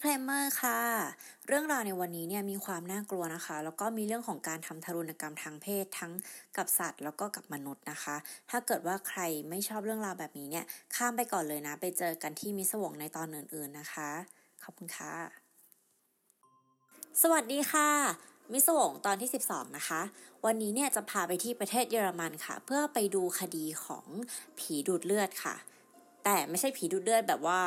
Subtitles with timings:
[0.00, 0.80] disclaimer ค่ะ
[1.48, 6.12] เรื่องราวในวันนี้เนี่ยมีความน่ากลัวนะคะ แล้วก็มีเรื่องของการทำทารุณกรรมทางเพศทั้ง
[6.56, 8.16] กับสัตว์ แล้วก็กับมนุษย์นะคะ
[8.50, 14.10] ถ้าเกิดว่าใครไม่ชอบเรื่องราวแบบนี้เนี่ย ข้ามไปก่อนเลยนะ ไปเจอกันที่มิสวงในตอนอื่นๆนะคะ
[14.64, 15.12] ขอบคุณค่ะ
[17.22, 17.88] สวัสดีค่ะ
[18.52, 20.00] มิสวงตอนที่ 12 นะคะ
[20.46, 24.06] วันนี้เนี่ยจะพาไปที่ประเทศเยอรมันค่ะ เพื่อไปดูคดีของ
[24.58, 25.56] ผีดูดเลือดค่ะ
[26.24, 27.60] แต่ไม่ใช่ผีดูดเลือดแบบว่า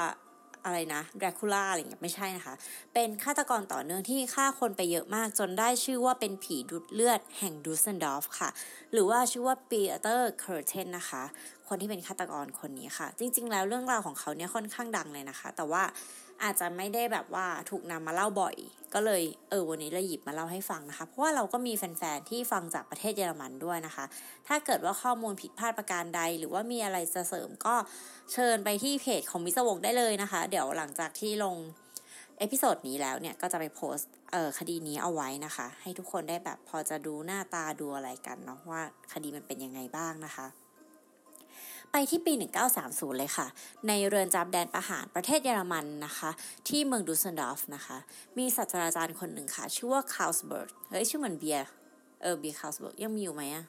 [0.66, 2.54] อะไรนะแดรกคูลาอะไรเงี้ยไม่ใช่นะคะ
[2.94, 8.50] เป็นฆาตกรต่อเนื่องที่ฆ่าคนไปเยอะมากจนได้ชื่อว่าเป็นผีดูดเลือดแห่งดุสเซลดอร์ฟค่ะ
[8.92, 11.24] หรือว่าชื่อว่าปีเตอร์เคอร์เทนนะคะ
[11.68, 15.84] คนที่เป็นฆาตกรคนนี้ค่ะ จริง ๆ แล้วเรื่องราวของเขาเนี่ยค่อนข้างดังเลยนะคะ แต่ว่า
[16.44, 18.56] อาจจะไม่ได้แบบว่าถูกนำมาเล่าบ่อย
[18.94, 24.06] ก็เลยเออวันนี้เราหยิบมาเล่าให้ฟังนะคะ เพราะว่าเราก็มีแฟนๆที่ฟังจากประเทศเยอรมันด้วยนะคะ
[24.48, 27.76] ถ้าเกิดว่าข้อมูลผิดพลาดประการใด หรือว่ามีอะไรจะเสริมก็
[28.34, 31.56] เชิญไปที่เพจของมิสวงได้เลยนะคะ เดี๋ยวหลังจากที่ลง
[32.40, 38.82] episode นี้แล้วเนี่ยก็จะไปโพสต์เออคดีนี้เอาไว้นะคะ ให้ทุกคนได้แบบพอจะดูหน้าตาดูอะไรกันเนาะว่า
[39.14, 40.48] คดีมันเป็นยังไงบ้างนะคะ
[41.96, 42.34] ไปที่ปี
[42.76, 43.48] 1930 เลยค่ะ
[43.88, 46.30] ในเรือนจำแดนประหารประเทศเยอรมันนะคะ
[46.68, 47.98] ที่เมืองดุสเซลดอร์ฟนะคะ
[48.38, 51.68] มีศาสตราจารย์คนหนึ่งค่ะ ชื่อว่าคาลสเบิร์กเฮ้ย ชื่อเหมือนเบียร์
[52.22, 53.66] เออเบียร์คาลสเบิร์กยังมีอยู่ไหมอะ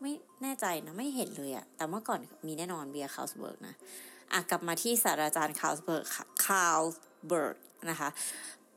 [0.00, 3.74] ไม่แน่ใจนะ ไม่เห็นเลยอะแต่เมื่อก่อนมีแน่นอนเบียร์คาลสเบิร์กนะ
[4.32, 6.96] อะกลับมาที่ศาสตราจารย์คาลสเบิร์กค่ะคาลส
[7.28, 7.56] เบิร์ก
[7.90, 8.08] นะคะ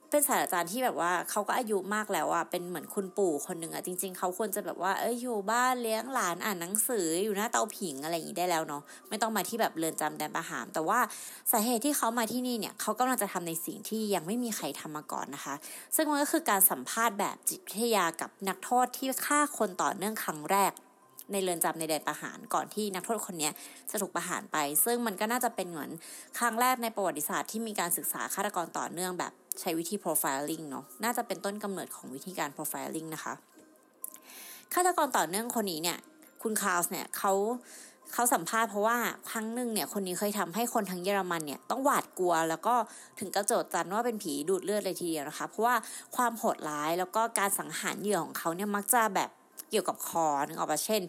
[0.10, 11.00] เป็นศาสตราจารย์ที่แบบว่าเขาก็อายุมากแล้วอะเป็นเหมือนคุณปู่คนหนึ่งอะจริง ๆเขาควรจะแบบว่าเอ้ยอยู่บ้านเลี้ยงหลานอ่านหนังสืออยู่หน้าเตาผิงอะไรอย่างนี้ได้แล้วเนาะไม่ต้องมาที่แบบเรือนจำแดนประหารแต่ว่า
[11.52, 15.56] สาเหตุที่เขามาที่นี่เนี่ยเขากำลังจะทำในสิ่งที่ยังไม่มีใครทำมาก่อนนะคะ
[15.96, 20.74] ซึ่งมันก็คือการสัมภาษณ์แบบจิตวิทยากับนักโทษที่ฆ่าคนต่อเนื่องครั้งแรก
[21.32, 23.50] ในเรือนจำในแดนประหารก่อนที่นักโทษคนนี้
[23.90, 25.92] จะถูกประหารไป ซึ่งมันก็น่าจะเป็นเหมือน
[26.40, 33.34] ครั้งแรกในประวัติศาสตร์ที่มีการศึกษาฆาตกรต่อเนื่องแบบ ใช้วิธี profiling เนาะน่าจะเป็นต้นกำเนิดของวิธีการ profiling นะคะ
[34.74, 35.98] ฆาตกรต่อเนื่องคนนี้เนี่ย
[36.44, 37.34] คุณคาร์ส์เนี่ยเขา
[38.14, 38.98] เขาสัมภาษณ์เพราะว่า
[39.32, 42.76] ครั้งหนึ่งเนี่ยคนนี้เคยทำให้คนทั้งเยอรมันเนี่ยต้องหวาดกลัว แล้วก็
[43.20, 45.76] ถึงกระโจดจันว่าเป็นผีดูดเลือดเลยทีเดียวนะคะ เพราะว่า
[46.16, 49.30] ความโหดร้ายแล้วก็การสังหารเหยื่อของเขาเนี่ยมักจะแบบ
[49.70, 51.02] เกี่ยวกับคอนึกออกปะเช่น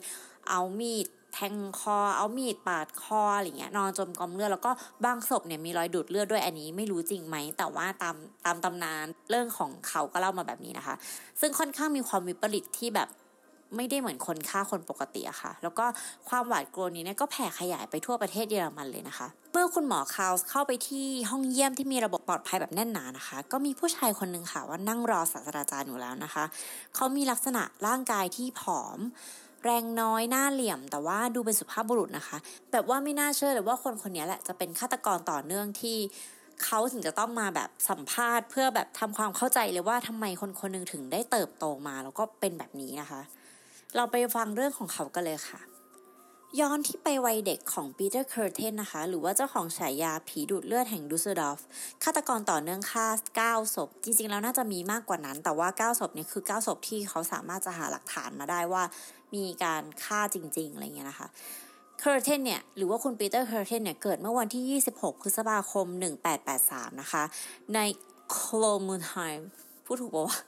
[0.49, 4.71] เอามีด แทงคอเอามีดปาดคออะไรเงี้ยนอนจมกองเลือดแล้วก็
[5.05, 10.95] บางศพเนี่ยมีรอยดูดเลือดด้วยอันนี้ไม่รู้จริงไหม แต่ว่าตามตามตำนานเรื่องของเขาก็เล่ามาแบบนี้นะคะ
[11.41, 13.09] ซึ่งค่อนข้างมีความวิปริตที่แบบ
[13.77, 15.85] ไม่ได้เหมือนคนฆ่าคนปกติอะค่ะ แล้วก็
[16.29, 26.45] ความหวาดกลัวนี้เนี่ยก็แผ่ขยายไปทั่วประเทศเยอรมันเลยนะคะ เมื่อคุณหมอคาร์เข้าไปที่ห้องเยี่ยมที่มีระบบปลอดภัยแบบแน่นหนานะคะ ก็มีผู้ชายคนหนึ่งค่ะว่านั่งรอศาสตราจารย์อยู่แล้วนะคะ
[26.95, 28.99] เขามีลักษณะร่างกายที่ผอม
[29.65, 32.39] แรงน้อยหน้าเหลี่ยม แต่ว่าดูเป็นสุภาพบุรุษนะคะ
[32.73, 35.99] แบบว่าไม่น่าเชื่อเลยว่าคนคนนี้แหละจะเป็นฆาตกรต่อเนื่องที่
[36.65, 43.21] เขาถึงจะต้องมาแบบสัมภาษณ์ เพื่อแบบทำความเข้าใจเลยว่าทำไมคนคนหนึ่งถึงได้เติบโตมา แล้วก็เป็นแบบนี้นะคะ
[43.97, 45.61] เราไปฟังเรื่องของเขากันเลยค่ะ
[46.61, 51.61] ย้อนที่ไปวัยเด็กของปีเตอร์เคอร์เทนนะคะ หรือว่าเจ้าของฉายาผีดูดเลือดแห่งดุสเซลดอร์ฟ
[52.05, 53.07] ฆาตกรต่อเนื่องฆ่า
[53.61, 58.83] 9ศพ จริงๆ แล้วน่าจะมีมากกว่านั้น แต่ว่า 9ศพเนี่ยคือ 9ศพที่เขาสามารถจะหาหลักฐานมาได้ว่า
[59.35, 61.29] มีการฆ่าจริงๆอะไรเงี้ยนะคะ
[62.01, 65.87] เคอร์เทนเนี่ยหรือว่าคุณปีเตอร์เคอร์เทนเนี่ยเกิดเมื่อวันที่ 26 พฤษภาคม
[66.45, 67.23] 1883 นะคะ
[67.75, 67.79] ใน
[68.31, 69.49] โคลมูนไฮม์
[69.85, 70.39] พูดถูกปะวะ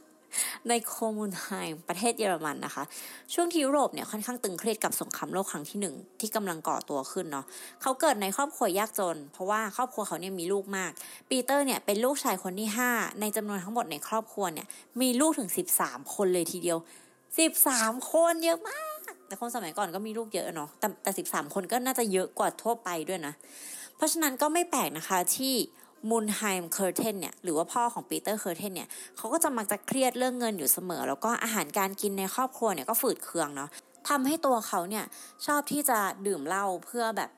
[0.68, 2.84] ในโคมูนไฮม์ประเทศเยอรมันนะคะ
[3.34, 7.46] ช่วงที่ยุโรปเนี่ยค่อนข้างตึงเครียดกับสงครามโลกครั้งที่หนึ่งที่กำลังก่อตัวขึ้นเนาะ
[7.82, 10.90] เขาเกิดในครอบครัวยากจน เพราะว่าครอบครัวเขาเนี่ยมีลูกมาก
[11.30, 14.66] ปีเตอร์เนี่ยเป็นลูกชายคนที่ 5 ในจำนวนทั้งหมดในครอบครัวเนี่ย
[15.00, 15.50] มีลูกถึง
[15.80, 16.78] 13 คนเลยทีเดียว
[17.36, 23.34] 13คนเยอะมาก แต่คนสมัยก่อนก็มีลูกเยอะเนาะแต่แต่13คนก็น่าจะเยอะกว่าทั่วไปด้วยนะ
[23.96, 25.54] เพราะฉะนั้นก็ไม่แปลกนะคะที่
[26.10, 33.70] มูนไฮม์เคอร์เทนเนี่ยหรือว่าพ่อของปีเตอร์เคอร์เทนเนี่ยเขาก็จะมักจะเครียดเรื่องเงินอยู่เสมอ แล้วก็อาหารการกินในครอบครัวเนี่ยก็ฝืดเคืองเนาะ
[34.08, 35.04] ทำให้ตัวเขาเนี่ย
[35.46, 37.30] ชอบที่จะดื่มเหล้าเพื่อแบบ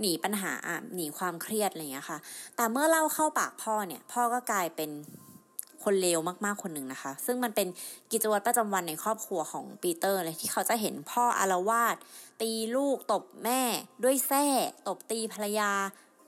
[0.00, 0.52] หนีปัญหา
[0.94, 2.18] หนีความเครียดอะไรอย่างเงี้ยค่ะ
[2.56, 4.90] แต่เมื่อเหล้าเข้าปากพ่อเนี่ย พ่อก็กลายเป็น
[5.86, 7.68] คนเลวมากๆคนหนึ่งนะคะ ซึ่งมันเป็น
[8.12, 11.96] กิจวัตรประจำวันในครอบครัวของปีเตอร์เลยที่เขาจะเห็นพ่ออารวาส
[12.40, 13.60] ตีลูกตบแม่
[14.04, 14.44] ด้วยแส้
[14.86, 15.70] ตบตีภรรยา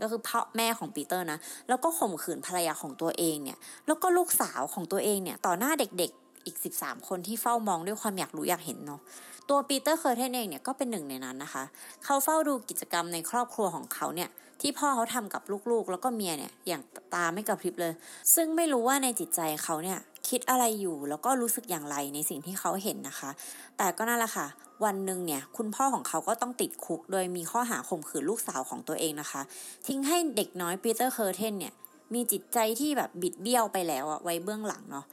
[0.01, 1.39] ก็คือพ่อแม่ของปีเตอร์นะ
[1.69, 9.01] แล้วก็ข่มขืนภรรยาของตัวเองเนี่ย แล้วก็ลูกสาวของตัวเองเนี่ย ต่อหน้าเด็กๆอีก 13 คนที่เฝ้ามองด้วยความอยากรู้อยากเห็นเนาะ
[9.49, 11.65] ตัวปีเตอร์เคอร์เทนเองเนี่ยก็เป็นหนึ่งในนั้นนะคะ
[12.05, 14.29] เขาเฝ้าดูกิจกรรมในครอบครัวของเขาเนี่ย
[14.61, 16.83] ที่พ่อเขาทำกับลูกๆ แล้วก็เมียเนี่ยอย่าง
[17.15, 17.93] ตาไม่กระพริบเลย
[18.35, 19.99] ซึ่งไม่รู้ว่าในจิตใจเขาเนี่ย
[20.29, 23.31] คิดอะไรอยู่แล้วก็รู้สึกอย่างไรในสิ่งที่เขาเห็นนะคะ
[23.77, 24.47] แต่ก็นั่นแหละค่ะ
[24.85, 29.43] วันหนึ่งเนี่ยคุณพ่อของเขาก็ต้องติดคุก โดยมีข้อหาข่มขืนลูกสาวของตัวเองนะคะ
[29.87, 31.75] ทิ้งให้เด็กน้อยปีเตอร์เคอร์เทนเนี่ย
[32.15, 35.05] มีจิตใจที่แบบบิดเบี้ยวไปแล้วอะไว้เบื้องหลังเนาะ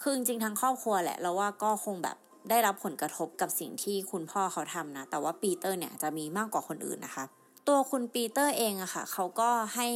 [0.00, 2.16] คือจริงๆทั้งครอบครัวแหละเราว่าก็คงแบบ
[2.50, 7.24] ได้รับผลกระทบกับสิ่งที่คุณพ่อเขาทำนะ แต่ว่าปีเตอร์เนี่ยจะมีมากกว่าคนอื่นนะคะ
[7.68, 9.88] ตัวคุณปีเตอร์เองอะค่ะเขาก็ให้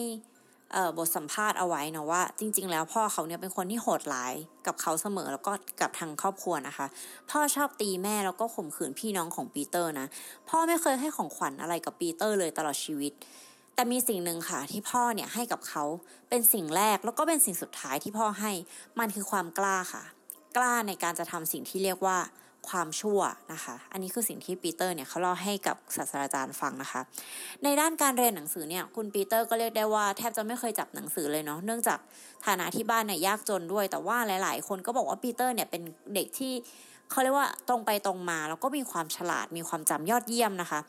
[0.99, 4.35] บทสัมภาษณ์เอาไว้นะว่า จริง ๆ แล้วพ่อเขาเนี่ยเป็นคนที่โหดร้าย
[4.67, 6.87] กับเขาเสมอแล้วก็กับทางครอบครัวนะคะ
[7.31, 10.07] พ่อชอบตีแม่แล้วก็ข่มขืนพี่น้องของปีเตอร์นะ
[10.49, 13.13] พ่อไม่เคยให้ของขวัญอะไรกับปีเตอร์เลยตลอดชีวิต
[13.75, 15.85] แต่มีสิ่งหนึ่งค่ะที่พ่อเนี่ยให้กับเขา
[16.29, 18.53] เป็นสิ่งแรกแล้วก็เป็นสิ่งสุดท้ายที่พ่อให้
[18.99, 20.05] มันคือความกล้าค่ะ
[20.57, 22.19] กล้าในการจะทำสิ่งที่เรียกว่า
[22.69, 23.21] ความชั่ว
[23.53, 27.01] นะคะ อันนี้คือสิ่งที่ปีเตอร์เนี่ยเขาเล่าให้กับศาสตราจารย์ฟังนะคะ
[27.65, 31.99] ในด้านการเรียนหนังสือเนี่ยคุณปีเตอร์ก็เรียกได้ว่าแทบจะไม่เคยจับหนังสือเลยเนาะเนื่องจาก
[32.47, 35.83] ฐานะที่บ้านเนี่ยยากจนด้วย แต่ว่าหลาย ๆ คนก็บอกว่าปีเตอร์เนี่ยเป็น
[36.15, 36.53] เด็กที่
[37.11, 40.81] เขาเรียกว่าตรงไปตรงมาแล้วก็มีความฉลาดมีความจำยอดเยี่ยมนะคะ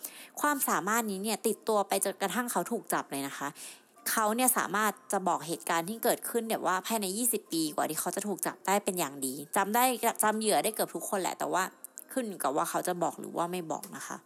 [0.41, 3.47] ความสามารถนี้เนี่ยติดตัวไปจนกระทั่งเขาถูกจับเลยนะคะ
[4.09, 9.83] เขาเนี่ยสามารถจะบอกเหตุการณ์ที่เกิดขึ้นเนี่ยว่าภายใน 20 ปีกว่าที่เขาจะถูกจับได้เป็นอย่างดีจำได้
[10.23, 11.63] จำเหยื่อได้เกือบทุกคนแหละแต่ว่า
[12.13, 14.17] ขึ้นกับว่าเขาจะบอกหรือว่าไม่บอกนะคะ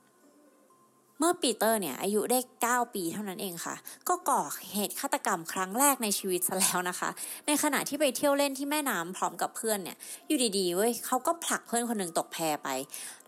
[1.19, 3.75] เมื่อปีเตอร์เนี่ยอายุได้ 9 ปีเท่านั้นเองค่ะ
[4.09, 4.41] ก็ก่อ
[4.73, 7.09] เหตุฆาตกรรมครั้งแรกในชีวิตซะแล้วนะคะ
[7.47, 9.97] ในขณะที่ไปเที่ยวเล่นที่แม่น้ำพร้อมกับเพื่อนเนี่ย
[10.27, 12.69] อยู่ดีๆเว้ยเขาก็ผลักเพื่อนคนหนึ่งตกแพไป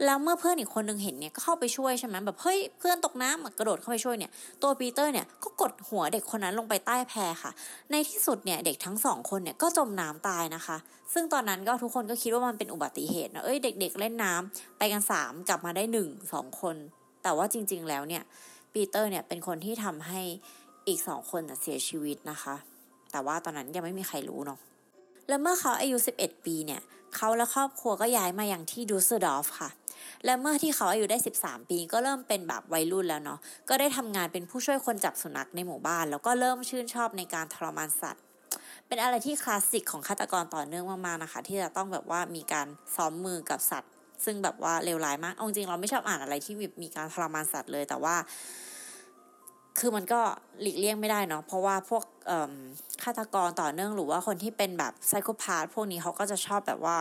[0.05, 4.31] แล้วเมื่อเพื่อนอีกคนหนึ่งเห็นเนี่ยก็เข้าไปช่วยใช่ไหมแบบเฮ้ยเพื่อนตกน้ำกระโดดเข้าไปช่วยเนี่ย
[4.63, 7.13] ตัวปีเตอร์เนี่ยก็กดหัวเด็กคนนั้นลงไปใต้แพ
[7.43, 7.51] ค่ะ
[7.91, 10.77] ในที่สุดเนี่ยเด็กทั้งสองคนเนี่ยก็จมน้ำตายนะคะ
[11.13, 16.77] ซึ่งตอนนั้นก็ทุกคนก็คิดว่ามันเป็นอุบัติเหตุนะเอ้ยเด็ก ๆ เล่นน้ำไปกันสามกลับมาได้หนึ่งสองคน
[17.23, 18.23] แต่ว่าจริง ๆ แล้วเนี่ย
[18.73, 20.21] ปีเตอร์เนี่ยเป็นคนที่ทำให้
[20.87, 22.55] อีกสองคนเสียชีวิตนะคะ
[23.11, 24.59] แต่ว่าตอนนั้นยังไม่มีใครรู้เนาะ
[25.27, 26.81] แล้วเมื่อเขาอายุ 11 ปีเนี่ย
[27.15, 29.69] เขาและครอบครัวก็ย้ายมาอย่างที่ดูสเดอร์ฟค่ะ
[30.25, 33.39] และเมื่อที่เขาอายุได้ 13 ปีก็เริ่มเป็นแบบวัยรุ่นแล้วเนาะ
[33.69, 38.23] ก็ได้ทำงานเป็นผู้ช่วยคนจับสุนัขในหมู่บ้าน แล้วก็เริ่มชื่นชอบในการทรมานสัตว์
[38.87, 43.91] เป็นอะไรที่คลาสสิกของฆาตกรต่อเนื่องมากๆนะคะ ที่จะต้องแบบว่ามีการซ้อมมือกับสัตว์
[44.25, 48.15] ซึ่งแบบว่าเลวร้ายมากเอาจริงเราไม่ชอบอ่านอะไรที่มีการทรมานสัตว์เลย แต่ว่า
[49.79, 50.21] คือมันก็
[50.61, 52.03] หลีกเลี่ยงไม่ได้เนาะเพราะว่าพวก
[53.03, 56.97] ฆาตกรต่อเนื่องหรือว่าคนที่เป็นแบบ psychopath พวกนี้เขาก็จะชอบแบบว่า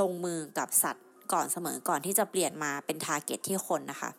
[0.00, 4.10] ลงมือกับสัตว์ก่อนเสมอก่อนที่จะเปลี่ยนมาเป็น target ที่คนนะคะ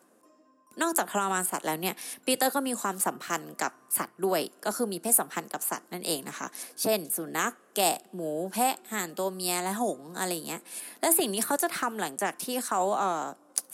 [0.82, 1.94] นอกจากทรมานสัตว์แล้วเนี่ย
[2.24, 6.46] ปีเตอร์ก็มีความสัมพันธ์กับสัตว์ด้วย ก็คือมีเพศสัมพันธ์กับสัตว์นั่นเองนะคะ
[6.82, 10.62] เช่น สุนัขแกะหมูแพะห่านตัวเมียและหงส์อะไรเงี้ย
[11.00, 13.02] และสิ่งนี้เขาจะทำหลังจากที่เขาเ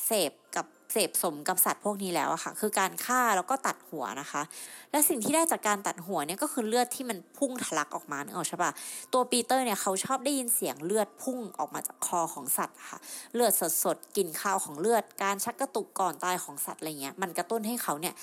[0.06, 4.42] เสพกับ เสพสมกับสัตว์พวกนี้แล้วอะค่ะ คือการฆ่าแล้วก็ตัดหัวนะคะ
[4.90, 8.70] และสิ่งที่ได้จากการตัดหัวเนี่ยก็คือเลือดที่มันพุ่งทะลักออกมาเนอะใช่ปะ
[9.12, 12.98] ตัวปีเตอร์เนี่ยเขาชอบได้ยินเสียงเลือดพุ่งออกมาจากคอของสัตว์ค่ะ
[13.34, 13.52] เลือด
[13.84, 18.14] สดๆกลิ่นข้าวของเลือด การชักกระตุกก่อนตายของสัตว์อะไรเงี้ย มันกระตุ้นให้เขาเนี่ย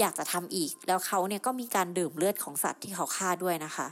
[0.00, 3.86] อยากจะทำอีก แล้วเขาเนี่ยก็มีการดื่มเลือดของสัตว์ที่เขาฆ่าด้วยนะคะ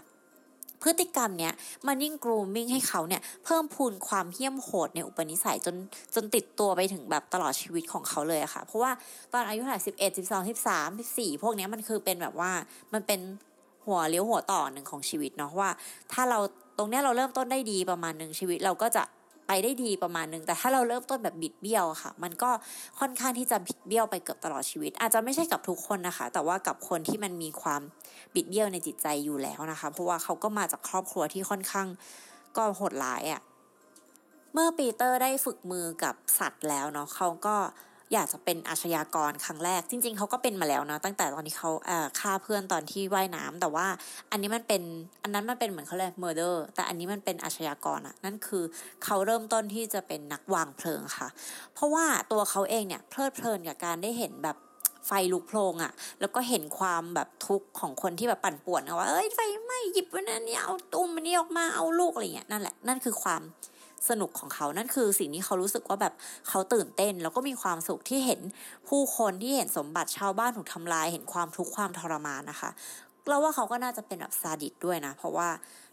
[0.82, 1.52] พฤติกรรมเนี้ย
[1.86, 5.76] มันยิ่งกรูมมิ่งให้เขาเนี่ยเพิ่มพูนความเหี้ยมโหดในอุปนิสัยจน
[6.14, 8.92] จนติดตัวไปถึงแบบตลอดชีวิตของเขาเลยอะค่ะ เพราะว่า
[9.32, 12.52] ตอนอายุเท่าไหร่สิบเอ็ดสิบสองสิบสามสิบสี่พวกเนี้ยมันคือเป็นแบบว่า
[12.92, 13.20] มันเป็น
[13.86, 15.70] หัวเลี้ยวหัวต่อหนึ่งของชีวิตเนาะว่า
[16.12, 16.38] ถ้าเรา
[16.78, 19.02] ตรงเนี้ยเราเริ่มต้นได้ดีประมาณหนึ่งชีวิตเราก็จะ
[19.48, 22.50] ไปได้ดีประมาณนึงแต่ถ้าเราเริ่มต้นแบบบิดเบี้ยวค่ะ มันก็
[23.00, 27.82] ค่อนข้างที่จะบิดเบี้ยวไปเกือบตลอดชีวิต อาจจะไม่ใช่กับทุกคนนะคะ แต่ว่ากับคนที่มันมีความ
[28.34, 31.86] บิดเบี้ยวในจิตใจอยู่แล้วนะคะ เพราะว่าเขาก็มาจากครอบครัวที่ค่อนข้าง
[32.56, 33.40] ก็โหดร้ายอะ่ะ
[34.52, 37.56] เมื่อปีเตอร์ได้ฝึกมือกับสัตว์แล้วเนาะเขาก็
[38.12, 41.70] อยากจะเป็นอาชญากรครั้งแรก จริง ๆเขาก็เป็นมาแล้วนะตั้งแต่ตอนที่เขา
[42.20, 43.86] ฆ่าเพื่อนตอนที่ว่ายน้ำแต่ว่า
[44.30, 44.82] อันนี้มันเป็น
[45.22, 48.64] อันนั้นมันเป็นเหมือนเขาเรียก murder แต่อันนี้มันเป็นอาชญากรอะนั่นคือ
[49.04, 51.28] เขาเริ่มต้นที่จะเป็นนักวางเพลิงค่ะ
[51.74, 54.56] เพราะว่าตัวเขาเองเนี่ยเพลิดเพลินกับการได้เห็นแบบ
[55.06, 63.42] ไฟลุกโพลงอะ่ะ แล้วก็เห็นความแบบทุกข์ของคนที่แบบปั่นป่วนว่า เอ้ยไฟไหม้หยิบวันนี้เอาตุ้มมันนี้ออกมาเอาลูกอะไรเงี้ยนั่นแหละนั่นคือความ
[64.08, 66.14] สนุกของเขานั่นคือสิ่งที่เขารู้สึกว่าแบบ
[66.48, 68.40] เขาตื่นเต้น แล้วก็มีความสุขที่เห็น
[68.88, 72.70] ผู้คนที่เห็นสมบัติชาวบ้านถูกทำลายเห็นความทุกข์ความทรมานนะคะ
[73.28, 75.48] เราว่าเขาก็น่าจะเป็นแบบซาดิสด้วยนะ เพราะว่า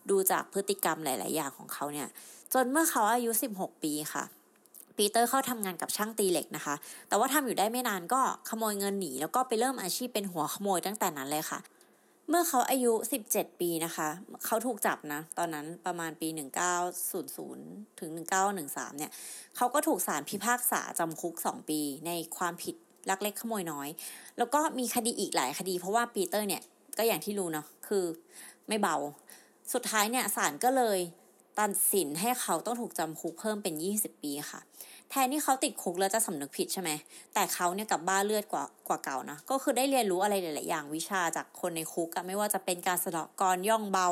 [0.10, 2.08] ดูจากพฤติกรรมหลาย ๆ อย่างของเขาเนี่ย
[2.54, 4.24] จนเมื่อเขาอายุ 16 ปีค่ะ
[4.98, 6.76] ปีเตอร์เข้าทำงานกับช่างตีเหล็กนะคะ
[7.08, 11.60] แต่ว่าทำอยู่ได้ไม่นานก็ขโมยเงินหนี แล้วก็ไปเริ่มอาชีพเป็นหัวขโมยตั้งแต่นั้นเลยค่ะ
[12.30, 12.92] เมื่อเขาอายุ
[13.28, 14.10] 17 ปีนะคะ
[14.46, 16.28] เขาถูกจับนะ ตอนนั้นประมาณปี
[16.94, 18.12] 1900 ถึง
[18.54, 19.12] 1913 เนี่ย
[19.58, 22.76] เขาก็ถูกศาลพิพากษาจำคุก 2 ปีในความผิด
[23.10, 23.90] ลักเล็กขโมยน้อย
[24.38, 26.62] แล้วก็มีคดีอีกหลายคดี เพราะว่าปีเตอร์เนี่ย
[26.98, 28.06] ก็อย่างที่รู้เนาะ คือ
[28.68, 28.96] ไม่เบา
[29.74, 31.00] สุดท้ายเนี่ยศาลก็เลย
[31.60, 34.62] ตัดสินให้เขาต้องถูกจำคุกเพิ่มเป็น 20 ปีค่ะ
[35.10, 36.92] แทนที่เขาติดคุกแล้วจะสำนึกผิดใช่ไหม
[37.34, 44.08] แต่เขาเนี่ยกับบ้าเลือดกว่ากว่าเก่านะ ก็คือได้เรียนรู้อะไรหลาย ๆ อย่างวิชาจากคนในคุกอะไม่ว่าจะเป็นการสะดอกกรย่องเบา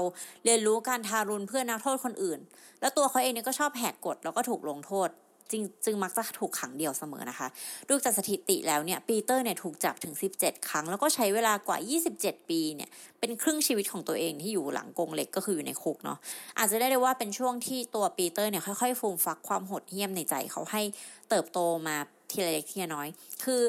[0.45, 2.39] เรียนรู้การทารุณเพื่อนนักโทษคนอื่น
[2.81, 5.09] แล้วตัวเขาเองเนี่ยก็ชอบแหกกฎแล้วก็ถูกลงโทษ
[5.51, 7.47] จึงจึงมักจะถูกขังเดี่ยวเสมอนะคะ
[7.89, 11.77] ดูจากสถิติแล้วเนี่ยปีเตอร์เนี่ยถูกจับถึง 17 ครั้ง แล้วก็ใช้เวลากว่า
[12.13, 16.17] 27 ปีเนี่ยเป็นครึ่งชีวิตของตัวเองที่อยู่หลังกรงเหล็กก็คืออยู่ในคุกเนาะ
[16.57, 20.81] อาจจะได้เลยว่าเป็นช่วงที่ตัวปีเตอร์เนี่ยค่อยๆฟูมฟักความโหดเหี้ยมในใจเขาให้
[21.29, 21.95] เติบโตมา
[22.31, 23.07] ทีละเล็กทีละน้อย
[23.43, 23.61] คือ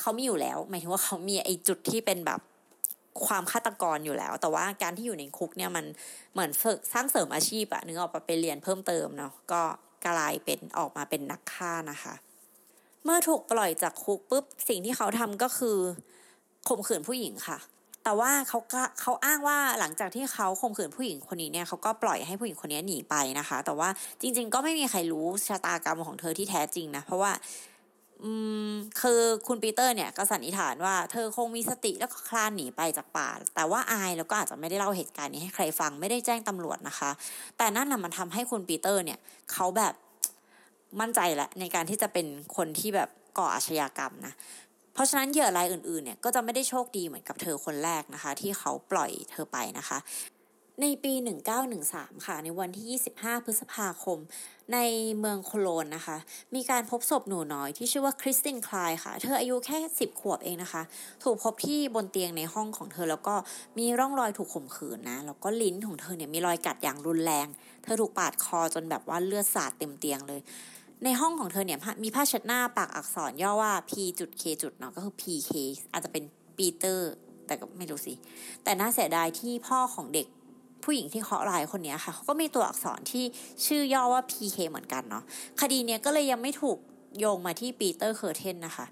[0.00, 2.40] เขามีอยู่แล้วหมายถึงว่าเขามีไอ้จุดที่เป็นแบบ
[3.26, 5.84] ความฆาตกรอยู่แล้ว แต่ว่าการที่อยู่ในคุกเนี่ยมัน
[6.32, 9.62] เหมือนฝึกสร้างเสริมอาชีพอะนึกออกไปเรียนเพิ่มเติมเนาะก็
[10.06, 12.14] กลายเป็นออกมาเป็นนักฆ่านะคะ
[13.04, 15.78] เมื่อถูกปล่อยจากคุกปุ๊บสิ่งที่เขาทำก็คือ
[16.68, 17.58] ข่มขืนผู้หญิงค่ะ
[18.04, 23.88] แต่ว่าเขาก็เขาอ้างว่าหลังจากที่เขาข่มขืนผู้หญิงคนนี้เนี่ยเขาก็ปล่อยให้ผู้หญิงคนนี้หนีไปนะคะ แต่ว่า
[24.20, 27.32] จริง ๆ ก็ไม่มีใครรู้ชะตากรรมของเธอที่แท้จริงนะเพราะว่า
[28.24, 28.30] อื
[28.68, 37.10] มคือคุณปีเตอร์เนี่ยก็สันนิษฐานว่าเธอคงมีสติแล้วก็คลานหนีไปจากป่า แต่ว่าอายแล้วก็อาจจะไม่ได้เล่าเหตุการณ์นี้ให้ใครฟังไม่ได้แจ้งตำรวจนะคะ
[37.58, 39.18] แต่นั่นน่ะมันทำให้คุณปีเตอร์เนี่ย
[39.52, 39.94] เขาแบบ
[41.00, 43.08] มั่นใจแหละในการที่จะเป็นคนที่แบบ
[43.38, 44.34] ก่ออาชญากรรมนะ
[44.94, 49.98] เพราะฉะนั้นเหยื่อรายอื่นๆเนี่ยก็จะไม่ได้โชคดีเหมือนกับเธอคนแรกนะคะ ที่เขาปล่อยเธอไปนะคะ
[50.82, 51.12] ในปี
[51.68, 54.18] 1913 ค่ะ ในวันที่ 25 พฤษภาคม
[54.72, 54.78] ใน
[55.18, 56.16] เมืองโคโลนนะคะ
[56.54, 60.82] มีการพบศพหนูน้อยที่ชื่อว่าคริสตินคลายค่ะ เธออายุแค่ 10 ขวบเองนะคะ
[61.24, 63.34] ถูกพบที่บนเตียงในห้องของเธอ แล้วก็
[63.78, 67.46] มีร่องรอยถูกข่มขืนนะ แล้วก็ลิ้นของเธอเนี่ยมีรอยกัดอย่างรุนแรง
[67.82, 70.40] เธอถูกปาดคอจนแบบว่าเลือดสาดเต็มเตียงเลย
[71.04, 74.42] ในห้องของเธอเนี่ยมีผ้าเช็ดหน้าปักอักษรย่อว่า P.K.
[74.62, 75.50] จุดเนาะก็คือ PK
[75.92, 76.24] อาจจะเป็น
[76.56, 77.10] ปีเตอร์
[77.46, 78.14] แต่ก็ไม่รู้สิ
[78.64, 80.26] แต่น่าเสียดายที่พ่อของเด็ก
[80.86, 83.24] ผู้หญิงที่เคราะห์ร้ายคนนี้ค่ะเขาก็มีตัวอักษรที่
[83.66, 85.24] ชื่อย่อว่า PK เหมือนกันเนาะ
[85.60, 86.78] คดีเนี้ยก็เลยยังไม่ถูก
[87.18, 88.86] โยงมาที่ปีเตอร์เคอร์เทนนะคะ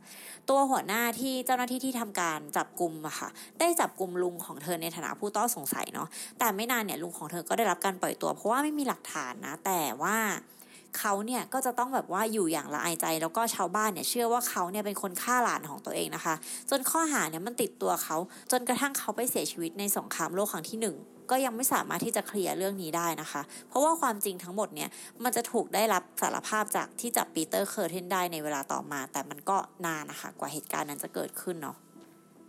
[0.48, 3.28] ตัวหัวหน้าที่เจ้าหน้าที่ที่ทำการจับกลุ่มอะค่ะ
[3.60, 6.08] ได้จับกลุ่มลุงของเธอในฐานะผู้ต้องสงสัยเนาะ
[6.38, 10.16] แต่ไม่นานเนี่ยลุงของเธอก็ได้รับการปล่อยตัว เพราะว่าไม่มีหลักฐานนะ แต่ว่า
[10.98, 16.34] เขาเนี่ยก็จะต้องแบบว่าอยู่อย่างละอายใจ แล้วก็ชาวบ้านเนี่ยเชื่อว่าเขาเนี่ยเป็นคนฆ่าหลานของตัวเองนะคะ
[16.70, 18.16] จนข้อหาเนี่ยมันติดตัวเขา
[18.52, 20.96] จนกระทั่งเขาไปเสียชีวิตในสงครามโลกครั้งที่หนึ่ง
[21.31, 24.90] ก็ยังไม่สามารถที่จะเคลียร์เรื่องนี้ได้นะคะ เพราะว่าความจริงทั้งหมดเนี่ย
[25.25, 31.76] มันจะถูกได้รับสารภาพจากที่จับปีเตอร์เคอร์เทนได้ในเวลาต่อมา แต่มันก็นานนะคะ กว่าเหตุการณ์นั้นจะเกิดขึ้นเนาะ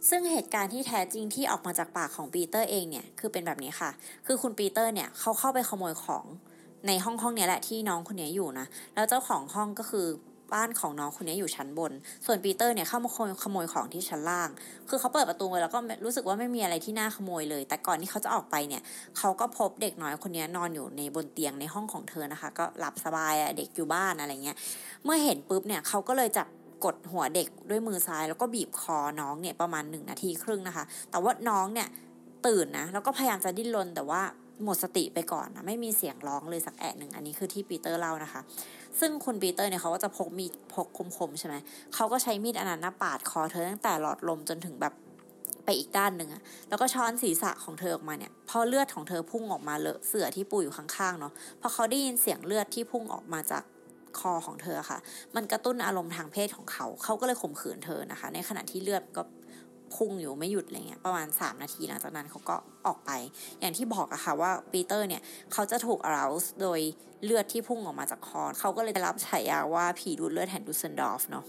[0.09, 3.89] ซึ่งเหตุการณ์ที่แท้จริงที่ออกมาจากปากของปีเตอร์เองเนี่ยคือเป็นแบบนี้ค่ะ
[4.25, 6.25] คือคุณปีเตอร์เนี่ยเขาเข้าไปขโมยของ
[6.87, 10.07] ในห้องห้องนี้แหละที่น้องคนนี้อยู่นะ แล้วเจ้าของห้องก็คือ
[10.53, 11.91] บ้านของน้องคนนี้อยู่ชั้นบน
[12.25, 13.09] ส่วนปีเตอร์เนี่ยเข้ามา
[13.43, 14.49] ขโมยของที่ชั้นล่าง
[14.89, 18.81] คือเขาเปิดประตูไว้แล้วก็รู้สึกว่าไม่มีอะไรที่น่าขโมยเลย แต่ก่อนที่เขาจะออกไปเนี่ย
[19.17, 24.57] เขาก็พบเด็กน้อยคนนี้นอนอยู่ในบนเตียงในห้องของเธอนะคะ ก็หลับสบายอะเด็กอยู่บ้านอะไรเงี้ย
[25.03, 26.47] เมื่อเห็นปุ๊บเนี่ยเขาก็เลยจับ
[26.85, 31.87] กดหัวเด็กด้วยมือซ้าย แล้วก็บีบคอน้องเนี่ยประมาณหนึ่งนาทีครึ่งนะคะ แต่ว่าน้องเนี่ย
[32.47, 34.21] ตื่นนะแล้วก็พยายามจะดิ้นรนแต่ว่า
[34.63, 38.41] หมดสติไปก่อนนะไม่มีเสียงร้องเลยสักแอะหนึ่งอันนี้คือที่ปีเตอร์เล่านะคะ
[38.99, 40.87] ซึ่งคุณปีเตอร์เนี่ยเขาก็จะพกมีดพก
[41.17, 41.55] คมๆใช่ไหม
[41.95, 44.93] เขาก็ใช้มีดอันนั้นปาดคอเธอตั้งแต่หลอดลมจนถึงแบบ
[45.65, 53.63] ไปอีกด้านหนึ่งอะแล้วก็ช้อนศีรษะของเธอออกมาเนี่ย พอเลือดของเธอพุ่งออกมาเลอะเสือที่ปูอยู่ข้างๆเนาะ พอเขาได้ยินเสียงเลือดที่พุ่งออกมาจาก
[54.19, 54.99] คอของเธอค่ะ
[55.35, 59.21] มันกระตุ้นอารมณ์ทางเพศของเขา เขาก็เลยข่มขืนเธอนะคะ ในขณะที่เลือดก็
[59.95, 62.55] พุ่งอยู่ไม่หยุดอะไรเงี้ยประมาณ 3 นาทีหลังจากนั้นเขาก็
[62.87, 63.11] ออกไป
[63.59, 65.21] อย่างที่บอกอะค่ะว่าปีเตอร์เนี่ย
[65.53, 66.79] เขาจะถูกอาราสโดย
[67.23, 71.45] เลือดที่พุ่งออกมาจากคอเขาก็เลยได้รับฉายาว่าผีดูดเลือดแห่งดูเซนดอร์ฟเนาะ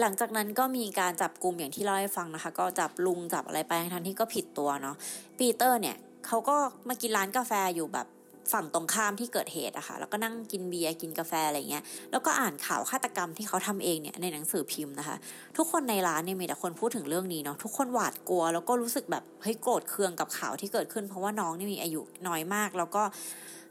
[0.00, 4.96] หลังจากนั้นก็มีการจับกลุ่มอย่างที่เล่าให้ฟังนะคะ ก็จับลุงจับอะไรไปทั้งที่ก็ผิดตัวเนาะ
[5.38, 6.56] ปีเตอร์เนี่ยเขาก็
[6.88, 8.06] มากินร้านกาแฟอยู่แบบ
[8.52, 15.16] ฝั่งตรงข้ามที่เกิดเหตุอะค่ะแล้วก็นั่งกินเบียร์กินกาแฟอะไรเงี้ยแล้วก็อ่านข่าวฆาตกรรมที่เขาทำเองเนี่ยในหนังสือพิมพ์นะคะ
[15.56, 23.02] ทุกคนในร้านเนี่ยมีแต่คนพูดถึงเรื่องนี้เนาะทุกคนหวาดกลัว แล้วก็รู้สึกแบบเฮ้ยโกรธเคืองกับข่าวที่เกิดขึ้น เพราะว่าน้องนี่มีอายุน้อยมาก แล้วก็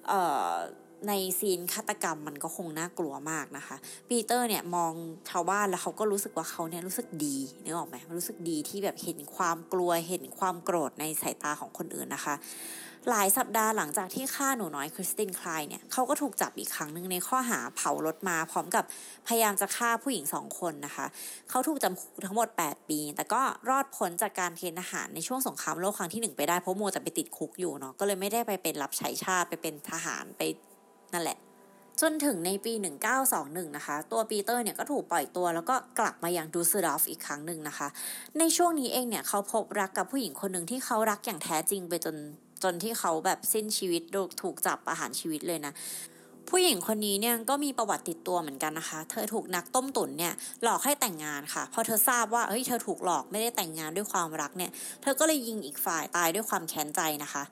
[0.07, 0.51] เอ่อ
[1.09, 3.75] ใน scene ฆาตกรรมมันก็คงน่ากลัวมากนะคะ
[4.09, 4.93] ปีเตอร์เนี่ยมอง
[5.29, 12.35] ชาวบ้านแล้วเขาก็รู้สึกว่าเขาเนี่ยรู้สึกดีนึกออกไหมรู้สึกดีที่แบบเห็นความกลัวเห็นความโกรธในสายตาของคนอื่นนะคะ
[13.09, 18.83] หลายสัปดาห์หลังจากที่ฆ่าหนูน้อยคริสตินคลายเนี่ยเขาก็ถูกจับอีกครั้งหนึ่งในข้อหาเผารถมาพร้อมกับ
[19.27, 21.05] พยายามจะฆ่าผู้หญิงสองคนนะคะ
[21.49, 30.41] เขาถูกจำคุกทั้งหมด 8 ปี แต่ก็รอดพ้นจากการเกณฑ์ทหารในช่วงสงครามโลกครั้งที่1ไปได้เพราะโมจะไปติดคุกอยู่เนาะก็เลยไม่ได้ไปเป็นรับใช้ชาติไปเป็นทหารไป
[31.13, 31.37] นั่นแหละ
[32.01, 32.73] จนถึงในปี
[33.23, 37.87] 1921 นะคะ ตัวปีเตอร์เนี่ยก็ถูกปล่อยตัวแล้วก็กลับมายังดูสดอฟอีกครั้งหนึ่งนะคะ
[38.39, 42.15] ในช่วงนี้เองเนี่ยเขาพบรักกับผู้หญิงคนหนึ่งที่เขารักอย่างแท้จริงไปจน
[42.63, 44.01] จนที่เขาแบบสิ้นชีวิต
[44.41, 45.73] ถูกจับประหารชีวิตเลยนะ
[46.49, 57.43] ผู้หญิงคนนี้เนี่ยก็มีประวัติติดตัวเหมือนกันนะคะ เธอถูกนักต้มตุ๋นเนี่ยหลอกให้แต่งงานค่ะ พอเธอทราบว่าเฮ้ยเธอถูกหลอกไม่ได้แต่งงานด้วยความรักเนี่ย เธอก็เลยยิงอีกฝ่ายตายด้วยความแค้นใจนะคะ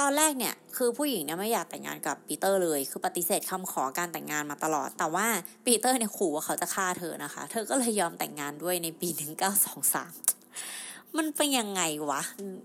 [0.00, 5.26] ตอนแรกเนี่ยคือผู้หญิงเนี่ยไม่อยากแต่งงานกับปีเตอร์เลย คือปฏิเสธคำขอการแต่งงานมาตลอด แต่ว่า
[5.66, 10.83] ปีเตอร์เนี่ยขู่ว่าเขาจะฆ่าเธอนะคะ เธอก็เลยยอมแต่งงานด้วยในปี 1923
[11.18, 12.22] มันเป็นยังไงวะ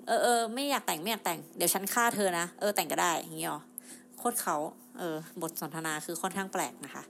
[0.08, 3.62] เออเออไม่อยากแต่งไม่อยากแต่งเดี๋ยวฉันฆ่าเธอนะ เออแต่งก็ได้อย่างงี้หรอ
[4.18, 4.58] โคตรเขา
[4.98, 7.04] เออบทสนทนาคือค่อนข้างแปลกนะคะ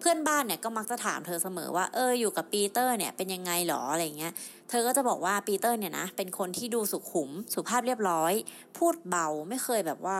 [0.00, 4.32] เพื่อนบ้านเนี่ยก็มักจะถามเธอเสมอว่าเอออยู่กับปีเตอร์เนี่ยเป็นยังไงหรออะไรเงี้ย
[4.68, 8.32] เธอก็จะบอกว่าปีเตอร์เนี่ยนะเป็นคนที่ดูสุขุมสุภาพเรียบร้อย
[8.78, 10.18] พูดเบาไม่เคยแบบว่า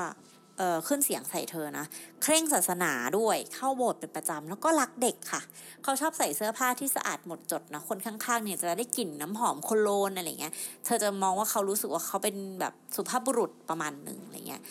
[0.87, 1.87] ขึ้นเสียงใส่เธอนะ
[2.23, 5.43] เคร่งศาสนาด้วยเข้าโบสถ์เป็นประจำแล้วก็รักเด็กค่ะ
[5.83, 10.53] เขาชอบใส่เสื้อผ้าที่สะอาดหมดจดนะ คนข้างๆเนี่ยจะได้กลิ่นน้ำหอมโคโลนอะไรเงี้ย
[10.85, 14.63] เธอจะมองว่าเขารู้สึกว่าเขาเป็นแบบสุภาพบุรุษประมาณหนึ่งอะไรเงี้ย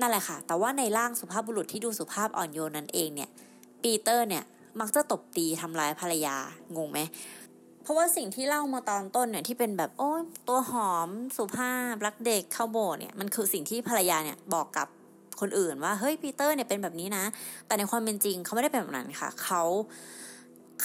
[0.00, 3.30] นั่นแหละค่ะ แต่ว่าในร่างสุภาพบุรุษที่ดูสุภาพอ่อนโยนนั่นเองเนี่ย
[3.82, 4.44] ปีเตอร์เนี่ย
[4.80, 6.36] มักจะตบตีทำร้ายภรรยา
[6.76, 7.00] งงไหม
[7.82, 10.10] เพราะว่าสิ่งที่เล่ามาตอนต้นเนี่ยที่เป็นแบบโอ้
[10.48, 14.88] ตัวหอมสุภาพรักเด็กเข้าโบสเนี่ยมันคือสิ่งที่ภรรยาเนี่ยบอกกับ
[15.40, 17.24] คนอื่นว่าเฮ้ยปีเตอร์เนี่ยเป็นแบบนี้นะ
[17.66, 19.62] แต่ในความเป็นจริงเขาไม่ได้เป็นแบบนั้นค่ะเขา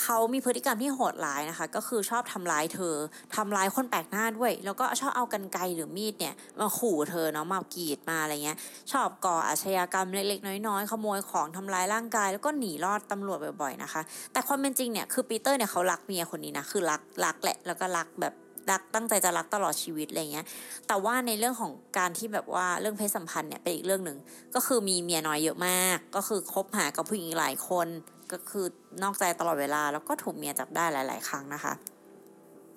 [0.01, 2.95] เขามีพฤติกรรมที่โหดร้ายนะคะ ก็คือชอบทำร้ายเธอ
[3.36, 8.57] ทำร้ายคนแปลกหน้าด้วย แล้วก็ชอบเอากันไกหรือมีดเนี่ยมาขู่เธอเนาะมากรีดมาอะไรเงี้ย
[8.91, 18.33] ชอบก่ออาชญากรรมเล็กๆ น้อยๆขโมยของทำร้ายร่างกาย แล้วก็หนีรอดตำรวจบ่อยๆนะคะ แต่ความเป็นจริงเนี่ยคือปีเตอร์เนี่ยเขารักเมียคนนี้นะคือรักรักแหละแล้วก็รักแบบ
[18.72, 20.46] รักตั้งใจจะรักตลอดชีวิตอะไรเงี้ย
[20.88, 24.17] แต่ว่าในเรื่องของการที่แบบว่าเรื่องเพศสัมพันธ์เนี่ยเป็นอีกเรื่องหนึ่ง
[24.55, 27.88] ก็คือมีเมียน้อยเยอะมาก ก็คือคบหากับผู้หญิงหลายคน
[28.32, 28.65] ก็คือ
[29.03, 31.74] นอกใจตลอดเวลา แล้วก็ถูกเมียจับได้หลาย ๆ ครั้งนะคะ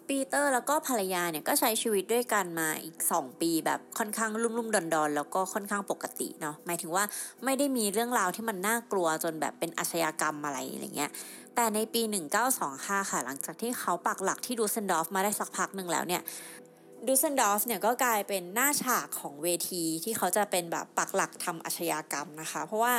[0.09, 7.05] ปีเตอร์แล้วก็ภรรยาเนี่ยก็ใช้ชีวิตด้วยกันมาอีก 2 ปีแบบค่อนข้างรุ่มรุ่มดอนดอนแล้วก็ค่อนข้างปกติเนาะหมายถึงว่า
[7.45, 11.11] ไม่ได้มีเรื่องราวที่มันน่ากลัวจนแบบเป็นอาชญากรรมอะไรอะไรเงี้ย
[11.57, 12.03] แต่ในปี
[12.57, 16.23] 1925 ค่ะ หลังจากที่เขาปักหลักที่ดูเซนดอฟมาได้สักพักหนึ่งแล้วเนี่ย
[17.07, 22.95] ดูเซนดอฟเนี่ยก็กลายเป็นหน้าฉากของเวทีที่เขาจะเป็นแบบปักหลักทำอาชญากรรมนะคะ เพราะว่า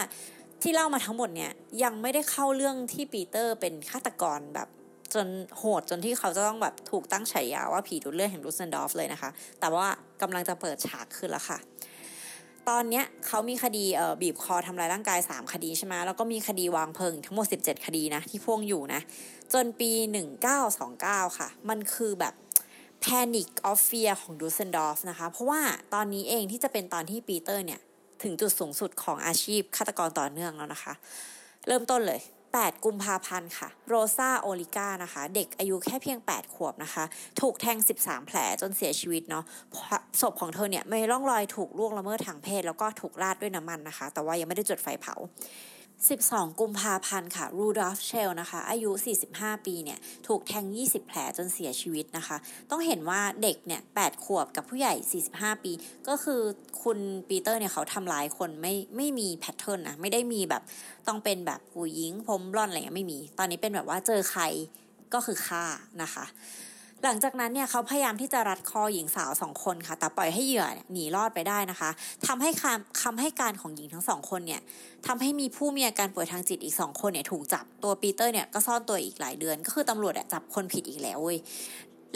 [0.62, 1.52] ที่เล่ามาทั้งหมดเนี่ย
[1.84, 4.68] ยังไม่ได้เข้าเรื่องที่ปีเตอร์เป็นฆาตกรแบบ
[5.14, 9.88] จนโหดจนที่เขาจะต้องแบบถูกตั้งฉายาว่าผีดูดเลือดแห่งรูเซนดอฟเลยนะคะ แต่ว่า
[10.22, 11.58] กำลังจะเปิดฉากขึ้นแล้วค่ะ
[12.70, 19.02] ตอนเนี้ยเขามีคดีเอ่อบีบคอทำลายร่างกาย 3 คดีใช่ไหมแล้วก็มีคดีวางเพลิงทั้งหมด 17 คดีนะที่พ่วงอยู่นะ
[19.54, 19.92] จนปี
[20.66, 22.34] 1929 ค่ะ มันคือแบบ
[23.04, 25.62] Panic of Fear ของดูเซนดอฟนะคะ เพราะว่า
[25.94, 27.80] ตอนนี้เองที่จะเป็นตอนที่ปีเตอร์เนี่ย
[28.24, 30.94] ถึงจุดสูงสุดของอาชีพฆาตกรต่อเนื่องแล้วนะคะ
[31.68, 32.22] เริ่มต้นเลย
[32.62, 37.04] 8 กุมภาพันธ์ค่ะ โรซาโอลิก้านะคะ เด็กอายุแค่เพียง 8 ขวบนะคะ
[37.42, 39.44] ถูกแทง 13 แผลจนเสียชีวิตเนาะ
[40.22, 45.16] ศพของเธอเนี่ยไม่ร่องรอยถูกล่วงละเมิดทางเพศ แล้วก็ถูกราดด้วยน้ำมันนะคะ แต่ว่ายังไม่ได้จุดไฟเผา
[46.06, 48.92] 12 กุมภาพันธ์ค่ะรูดอฟเชลนะคะอายุ
[49.30, 52.38] 45 ปีเนี่ยถูกแทง 20 แผลจนเสียชีวิตนะคะ
[52.72, 54.94] ต้องเห็นว่าเด็กเนี่ย 8 ขวบกับผู้ใหญ่
[55.30, 55.72] 45 ปี
[56.08, 56.42] ก็คือ
[56.84, 60.64] คุณปีเตอร์เนี่ยเขาทำร้ายคนไม่ไม่มี pattern นะ ไม่ได้มีแบบ
[61.08, 64.44] ต้องเป็นแบบผู้หญิงผมบลอนด์อะไรเงี้ยไม่มี ตอนนี้เป็นแบบว่าเจอใคร
[65.14, 65.66] ก็คือฆ่า
[66.02, 66.26] นะคะ
[67.04, 71.90] หลังจากนั้นเนี่ยเขาพยายามที่จะรัดคอหญิงสาวสองคนค่ะ แต่ปล่อยให้เหยื่อหนีรอดไปได้นะคะ
[72.28, 74.62] ทำให้คำคำให้การของหญิงทั้งสองคนเนี่ย
[75.08, 81.38] ทำให้มีผู้มีอาการป่วยทางจิตอีกสองคนเนี่ยถูกจับตัวปีเตอร์เนี่ยก็ซ่อนตัวอีกหลายเดือน ก็คือตำรวจจับคนผิดอีกแล้วเว้ย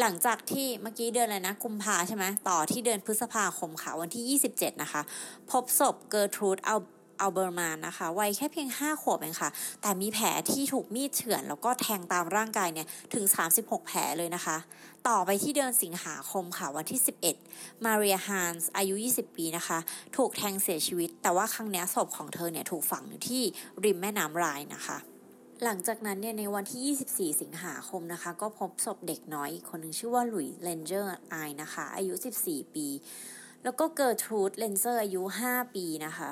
[0.02, 5.02] หลังจากที่เมื่อกี้เดือนอะไรนะกุมภาใช่ไหมต่อที่เดือนพฤษภาคมค่ะวันที่ 27 นะคะ
[5.52, 6.76] พบศพเกอร์ทรูดเอา
[7.21, 9.49] อัลเบอร์มานนะคะวัยแค่เพียง 5 ขวบเองค่ะ
[9.81, 14.57] แต่มีแผลที่ถูกมีดเฉือน แล้วก็แทงตามร่างกายเนี่ยถึง 36 แผลเลยนะคะ
[15.07, 17.01] ต่อไปที่เดือนสิงหาคมค่ะวันที่
[17.43, 19.79] 11 มาเรียฮานส์อายุ 20 ปีนะคะ
[20.17, 23.43] ถูกแทงเสียชีวิต แต่ว่าครั้งนี้ศพของเธอเนี่ยถูกฝังอยู่ที่
[23.84, 24.97] ริมแม่น้ำไรน์นะคะ
[25.63, 32.13] หลังจากนั้นเนี่ยในวันที่ 24 สิงหาคมนะคะ ก็พบศพเด็กน้อยอีกคนหนึ่งชื่อว่าหลุยเลนเจอร์ไอนะคะ อายุ
[32.45, 32.88] 14 ปี
[33.63, 36.31] แล้วก็เกิร์ทรูดเลนเซอร์อายุ 5 ปีนะคะ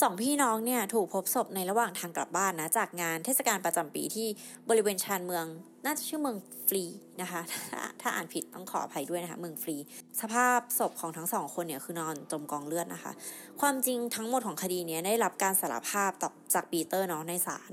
[0.00, 4.28] สองพี่น้องเนี่ยถูกพบศพในระหว่างทางกลับบ้านนะจากงานเทศกาลประจำปีที่
[4.68, 5.44] บริเวณชานเมือง
[5.84, 6.36] น่าจะชื่อเมือง
[6.68, 6.84] ฟรี
[7.20, 7.40] นะคะ
[7.72, 9.76] ถ้าถ้าอ่านผิดต้องขออภัยด้วยนะคะเมืองฟรี
[10.20, 13.12] สภาพศพของทั้งสองคนเนี่ยคือนอนจมกองเลือดนะคะ
[13.60, 17.72] ความจริงทั้งหมดของคดีนี้ได้รับการสารภาพตจากปีเตอร์เนาะในศาล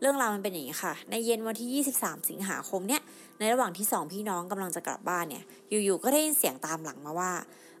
[0.00, 3.02] เรื่องราวมันเป็นอย่างนี้ค่ะ ในเย็นวันที่ 23 สิงหาคมเนี่ย
[3.38, 7.32] ในระหว่างที่สองพี่น้องกำลังจะกลับบ้านเนี่ย อยู่ๆ ก็ได้ยินเสียงตามหลังมาว่า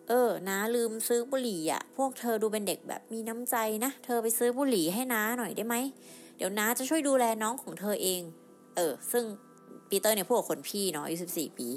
[0.08, 5.76] เออน้าลืมซื้อบุหรี่อะ พวกเธอดูเป็นเด็กแบบมีน้ำใจนะ เธอไปซื้อบุหรี่ให้น้าหน่อยได้ไหม
[6.36, 8.22] เดี๋ยวน้าจะช่วยดูแลน้องของเธอเอง
[8.76, 9.24] เออ ซึ่ง
[9.88, 11.68] ปีเตอร์เนี่ยพูดกับคนพี่เนาะอายุสิบสี่ปี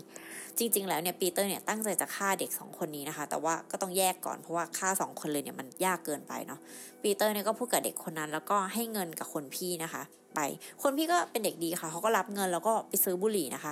[0.58, 6.60] จริง ๆ แล้วเนี่ยปีเตอร์เนี่ยตั้งใจจะฆ่าเด็กสองคนนี้นะคะ แต่ว่าก็ต้องแยกก่อนเพราะว่าฆ่าสองคนเลยเนี่ยมันยากเกินไปเนาะ
[7.04, 10.02] ปีเตอร์เนี่ยก็พูดกับเด็กคนนั้น แล้วก็ให้เงินกับคนพี่นะคะ
[10.36, 10.40] ไป
[10.82, 13.72] คนพี่ก็เป็นเด็กดีค่ะเขาก็รับเงินแล้วก็ไปซื้อบุหรี่นะคะ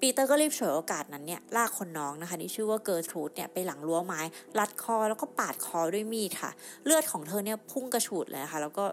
[0.00, 4.20] ปีเตอร์ก็รีบฉวยโอกาสนั้นเนี่ยลากคนน้องนะคะที่ชื่อว่าเกิร์ทรูดเนี่ยไปหลังรั้วไม้
[4.58, 6.50] รัดคอแล้วก็ปาดคอด้วยมีดค่ะ
[6.84, 8.84] เลือดของเธอเนี่ยพุ่งกระฉูดเลยนะคะแล้วก็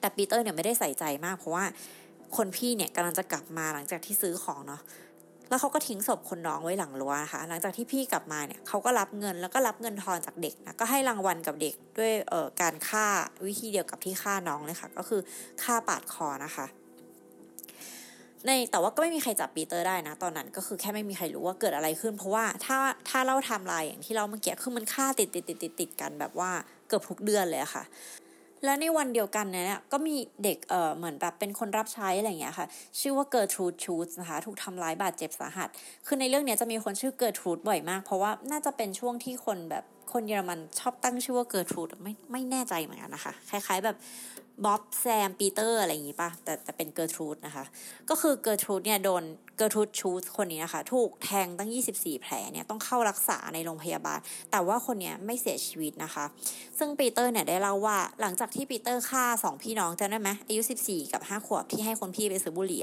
[0.00, 1.64] แต่ปีเตอร์เนี่ยไม่ได้ใส่ใจมากเพราะว่า
[2.36, 4.80] คนพี่เนี่ยกำลังจะกลับมาหลังจากที่ซื้อของเนาะ
[5.48, 13.06] แล้วเขาก็ทิ้งศพคนน้องไว้หลังรั้วนะคะหลังจากที่พี่กลับมาเนี่ยเขาก็รับเงินแล้วก็รับเงินทอนจากเด็กนะก็ให้รางวัลกับเด็กด้วยเอ่อการฆ่า
[13.46, 15.20] วิธีเดียวกับที่ฆ่าน้องเลยค่ะ ก็คือ
[15.62, 16.66] ฆ่าปาดคอนะคะ
[18.46, 26.50] ในแต่ว่าก็ไม่มีใครจับปีเตอร์ได้นะ ตอนนั้นก็คือแค่ไม่มีใครรู้ว่าเกิดอะไรขึ้น เพราะว่าถ้าถ้าเล่าไทม์ไลน์อย่างที่เราเมื่อกี้คือมันฆ่าติดติดติดติดติดกันแบบว่า
[26.88, 27.84] เกือบทุกเดือนเลยอะค่ะ
[28.64, 32.66] และในวันเดียวกันเนี่ยก็มีเด็กเอ่อเหมือนแบบเป็นคนรับใช้อะไรอย่างเงี้ยค่ะ
[33.00, 35.68] ชื่อว่าเกิร์ทรูดชูดนะคะ ถูกทำร้ายบาดเจ็บสาหัส
[36.06, 43.96] คือในเรื่องเนี้ยจะมีคนชื่อเกิร์ทรูดบ่อยมาก เพราะว่าน่าจะเป็นช่วงที่คนแบบคนเยอรมันชอบตั้งชื่อว่าเกิร์ทรูดไม่ไม่แน่ใจเหมือนกันนะคะ คล้ายๆแบบ
[44.64, 47.64] บ๊อบแซมปีเตอร์อะไรอย่างงี้ป่ะแต่แต่เป็นเกิร์ทรูดนะคะ
[48.10, 49.22] ก็คือเกิร์ทรูดเนี่ยโดน
[49.56, 54.18] เกิร์ทรูดชูดคนนี้นะคะ ถูกแทงตั้ง 24 แผลเนี่ยต้องเข้ารักษาในโรงพยาบาล
[54.50, 56.24] แต่ว่าคนนี้ไม่เสียชีวิตนะคะ
[56.78, 62.82] ซึ่งปีเตอร์เนี่ยได้เล่าว่าหลังจากที่ปีเตอร์ฆ่าสองพี่น้องจำได้ไหมอายุ 14 กับ 5 ขวบที่ให้คนพี่ไปซื้อบุหรี่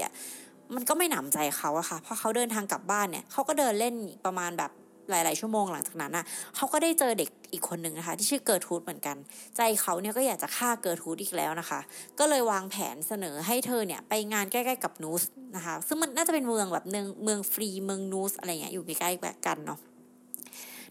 [0.74, 4.70] มันก็ไม่หนำใจเขาอะค่ะเพราะเขาเดินทางกลับบ้านเนี่ยเขาก็เดินเล่นประมาณแบบ
[5.10, 6.24] หลาย ๆ ชั่วโมงหลังจากนั้นน่ะ
[6.56, 9.16] เขาก็ได้เจอเด็กอีกคนหนึ่งนะคะ ที่ชื่อเกิร์ทูดเหมือนกัน
[9.56, 11.80] ใจเขาเนี่ยก็อยากจะฆ่าเกิร์ทูดอีกแล้วนะคะ
[12.18, 15.22] ก็เลยวางแผนเสนอให้เธอเนี่ยไปงานใกล้ ๆ กับนูส
[15.56, 19.80] นะคะ ซึ่งมันน่าจะเป็นเมืองแบบเมืองเมืองฟรีเมืองนูสอะไรเงี้ยอยู่ใกล้ๆกันเนาะ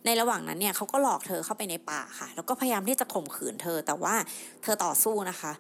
[0.05, 4.15] ในระหว่างนั้นเนี่ยเขาก็หลอกเธอเข้าไปในป่าค่ะ แล้วก็พยายามที่จะข่มขืนเธอ แต่ว่า
[4.63, 5.51] เธอต่อสู้นะคะ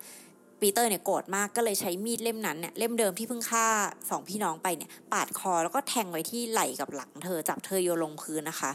[0.65, 3.65] ปีเตอร์เนี่ยโกรธมากก็เลยใช้มีดเล่มนั้นเนี่ยเล่มเดิมที่เพิ่งฆ่า
[4.09, 8.71] สองพี่น้องไปเนี่ยปาดคอแล้วก็แทงไว้ที่ไหล่กับหลังเธอจับเธอโยนลงพื้นนะคะ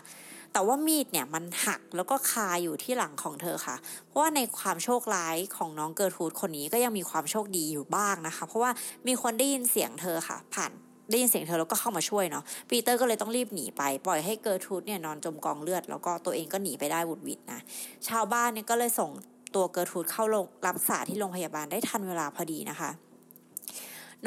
[0.53, 3.77] แต่ว่ามีดเนี่ยมันหักแล้วก็คาอยู่ที่หลังของเธอค่ะ
[4.07, 8.71] เพราะว่าในความโชคร้ายของน้องเกิร์ทูดคนนี้ก็ยังมีความโชคดีอยู่บ้างนะคะ เพราะว่า
[9.07, 10.73] มีคนได้ยินเสียงเธอค่ะ ผ่าน
[11.11, 17.61] ได้ยินเสียงเธอแล้วก็เข้ามาช่วยเนาะปีเตอร์ก็เลยต้องรีบหนีไป ปล่อยให้เกิร์ทูดเนี่ยนอนจมกองเลือด แล้วก็ตัวเองก็หนีไปได้หวุดหวิดนะ
[18.09, 19.11] ชาวบ้านเนี่ยก็เลยส่ง
[19.55, 22.91] ตัวเกิร์ทูดเข้าโรงรับษาที่โรงพยาบาลได้ทันเวลาพอดีนะคะ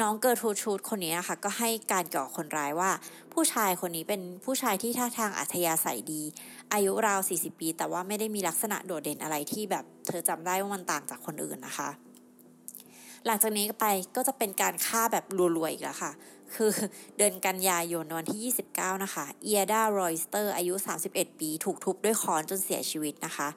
[0.00, 2.90] น้องเกิร์ทูดชูดคนนี้นะคะก็ให้การเกี่ยวกับคนร้ายว่า
[3.32, 6.22] ผู้ชายคนนี้เป็นผู้ชายที่ท่าทางอัธยาศัยดี
[6.72, 11.90] อายุราว 40 ปี แต่ว่าไม่ได้มีลักษณะโดดเด่นอะไรที่แบบเธอจำได้ว่ามันต่างจากคนอื่นนะคะ
[13.26, 15.24] หลังจากนี้ไปก็จะเป็นการฆ่าแบบ
[15.56, 16.12] รัวๆอีกแล้วค่ะ
[16.54, 16.72] คือ
[17.16, 20.74] เดือนกันยายนวันที่ 29 นะคะ เอียดารอยสเตอร์อายุ
[21.08, 23.48] 31 ปี ถูกทุบด้วยค้อนจนเสียชีวิตนะคะ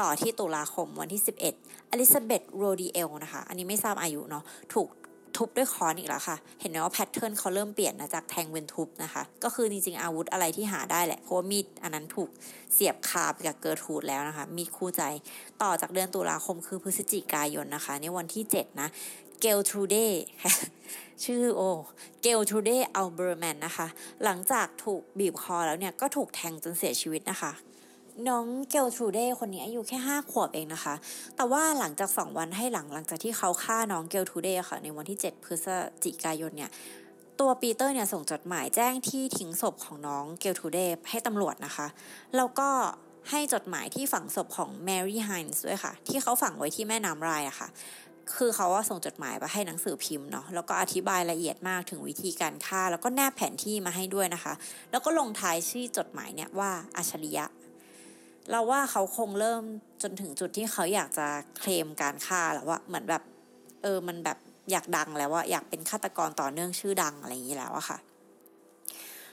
[0.00, 1.22] ต่อที่ตุลาคมวันที่
[1.56, 4.88] 11อลิซาเบธโรดิเอลนะคะ อันนี้ไม่ทราบอายุเนาะถูก
[5.36, 12.28] ทุบด้วยค้อนอีกแล้วค่ะ เห็นไหมว่า pattern เขาเริ่มเปลี่ยนนะจากแทงเป็นทุบนะคะ ก็คือจริงๆอาวุธอะไรที่หาได้แหละ เพราะว่ามีดอันนั้นถูก
[12.72, 15.02] เสียบคาไปกับเกิร์ทูดแล้วนะคะ มีดคู่ใจ
[15.62, 18.88] ต่อจากเดือนตุลาคมคือพฤศจิกายนนะคะ ในวันที่ 7 นะ
[19.40, 20.22] เกลทูเดย์
[21.24, 21.62] ชื่อโอ
[22.22, 23.86] เกลทูเดย์อัลเบอร์แมนนะคะ
[24.24, 27.52] หลังจากถูกบีบคอแล้วเนี่ยก็ถูกแทงจนเสียชีวิตนะคะ
[28.28, 30.94] น้องเกลทรูเดย์คนนี้อายุแค่5ขวบเองนะคะ
[31.36, 35.66] แต่ว่าหลังจาก2วันให้หลังหลังจากที่เขาฆ่าน้องเกลทรูเดย์ค่ะ ในวันที่7พฤศ
[36.04, 36.70] จิกายนเนี่ย
[37.40, 41.86] ตัวปีเตอร์เนี่ยส่งจดหมายแจ้งที่ทิ้งศพของน้องเกลทูเดย์ให้ตำรวจนะคะ
[42.36, 42.68] แล้วก็
[43.30, 47.68] ให้จดหมายที่ฝังศพของแมรี่ไฮน์ด้วยค่ะ ที่เขาฝังไว้ที่แม่น้ำรายอะค่ะ
[48.36, 54.54] คือเขาว่าส่งจดหมายไปให้หนังสือพิมพ์เนาะแล้วก็อธิบายละเอียดมากถึงวิธีการฆ่า แล้วก็แนบแผนที่มาให้ด้วยนะคะ
[54.90, 57.46] แล้วก็ลงท้ายชื่อจดหมายเนี่ยว่าอัจฉริยะ
[58.50, 59.62] เราว่าเขาคงเริ่ม
[60.02, 61.26] จนถึงจุดที่เขาอยากจะ
[61.58, 63.22] เคลมการฆ่าแล้วว่าเหมือนแบบ
[63.82, 64.38] เออมันแบบ
[64.70, 67.98] อยากดังแล้วว่าอยากเป็นฆาตกรต่อเนื่องชื่อดังอะไรอย่างนี้แล้วอะค่ะ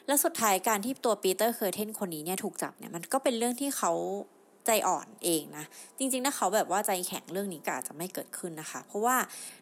[0.08, 3.92] แล้วสุดท้ายการที่ตัวปีเตอร์เคอร์เทนคนนี้เนี่ยถูกจับเนี่ยมันก็เป็นเรื่องที่เขา
[4.66, 5.66] ใจอ่อนเองนะ
[5.98, 9.18] จริงๆ ถ้าเขาแบบว่าใจแข็งเรื่องนี้ก็อาจจะไม่เกิดขึ้นนะคะ เพราะว่า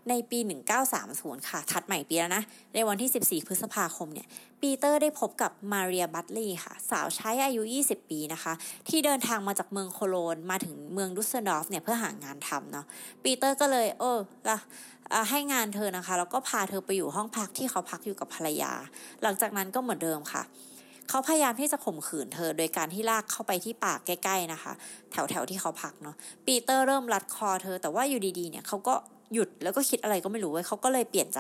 [0.10, 0.40] ในปี
[0.94, 4.28] 1930 ค่ะ ถัดใหม่ปีแล้วนะ ในวันที่ 14 พฤษภาคมเนี่ย
[4.62, 8.54] ปีเตอร์ได้พบกับมาเรียบัตลีค่ะ สาวใช้อายุ 20 ปีนะคะ
[8.90, 12.86] ที่เดินทางมาจากเมืองโคโลน มาถึงเมืองดุสเซลดอร์ฟเนี่ย เพื่อหางานทำเนาะ
[13.24, 14.58] ปีเตอร์ก็เลย เออละ
[15.30, 18.74] ให้งานเธอนะคะ แล้วก็พาเธอไปอยู่ห้องพักที่เขาพักอยู่กับภรรยา
[19.24, 20.44] หลังจากนั้นก็เหมือนเดิมค่ะ
[21.10, 24.74] เขาพยายามที่จะข่มขืนเธอ โดยการที่ลากเข้าไปที่ปากใกล้ๆนะคะ
[25.12, 28.96] แถวๆที่เขาพักเนาะปีเตอร์เริ่มรัดคอเธอ แต่ว่าอยู่ดีๆเนี่ยเขาก็
[29.34, 31.40] หยุดแล้วก็คิดอะไรก็ไม่รู้ไว้เขาก็เลยเปลี่ยนใจ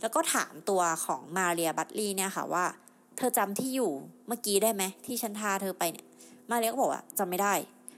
[0.00, 2.64] แล้วก็ถามตัวของมาเรียบัตลีเนี่ยค่ะว่า
[3.16, 3.90] เธอจำที่อยู่
[4.28, 6.06] เมื่อกี้ได้ไหมที่ฉันพาเธอไปเนี่ย
[6.50, 7.54] มาเรียก็บอกว่าจำไม่ได้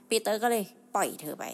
[0.09, 0.63] ปีเตอร์ก็เลย
[0.95, 1.45] ปล่อยเธอไป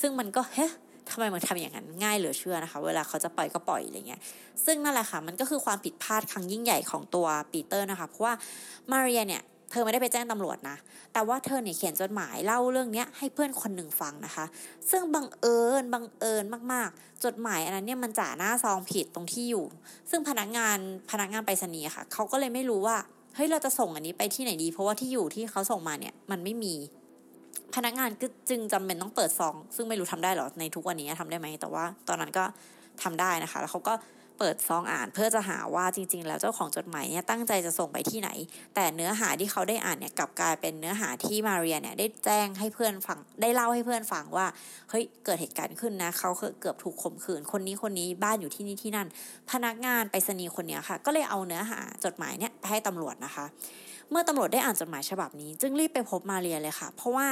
[0.00, 0.66] ซึ่งมันก็เฮ้
[1.10, 4.20] ทำไมมันทำอย่างนั้นง่ายเหลือเชื่อนะคะ เวลาเขาจะปล่อยก็ปล่อยอะไรเงี้ย
[4.64, 8.34] ซึ่งนั่นแหละค่ะมันก็คือความผิดพลาดครั้งยิ่งใหญ่ของตัวปีเตอร์นะคะเพราะว่า
[8.90, 10.76] มาเรียเนี่ยเธอไม่ได้ไปแจ้งตำรวจนะ
[11.12, 14.44] แต่ว่าเธอเนี่ยเขียนจดหมายเล่าเรื่องนี้ให้เพื่อนคนหนึ่งฟังนะคะ
[14.90, 19.64] ซึ่งบังเอิญบังเอิญมากๆ จดหมายอันนั้นเนี่ยมันจ่าหน้าซองผิดตรงที่อยู่
[20.10, 20.78] ซึ่งพนักงาน
[21.10, 22.96] พนักงานไปรษณีย์ค่ะ เขาก็เลยไม่รู้ว่า
[23.34, 26.74] เฮ้ยเราจะส่งอันนี้ไปที่ไหนดี เพราะว่าที่อยู่ที่เขาส่งมาเนี่ยมันไม่มี
[27.76, 32.44] พนักงานก็จึงจำเป็นต้องเปิดซอง ซึ่งไม่รู้ทำได้หรอในทุกวันนี้ทำได้ไหม แต่ว่าตอนนั้นก็
[33.02, 33.94] ทำได้นะคะ แล้วเขาก็
[34.38, 38.30] เปิดซองอ่านเพื่อจะหาว่าจริง ๆ แล้วเจ้าของจดหมายเนี่ยตั้งใจจะส่งไปที่ไหน
[38.74, 44.46] แต่เนื้อหาที่เขาได้อ่านเนี่ยกลับกลายเป็นเนื้อหาที่มาเรียเนี่ยได้แจ้งให้เพื่อนฟังได้เล่าให้เพื่อนฟังว่า
[44.90, 46.30] เฮ้ยเกิดเหตุการณ์ขึ้นนะเขา
[46.60, 49.08] เกือบถูกข่มขืนคนนี้คนนี้บ้านอยู่ที่นี่ที่นั่น
[49.50, 53.44] พนักงานไปรษณีย์คนเนี้ยค่ะ ก็เลยเอาเนื้อหาจดหมายเนี่ยไปให้ตำรวจนะคะ
[54.10, 57.28] เมื่อตำรวจได้อ่านจดหมายฉบับนี้ จึงรีบไปพบมาเรียเลยค่ะ เพราะว่า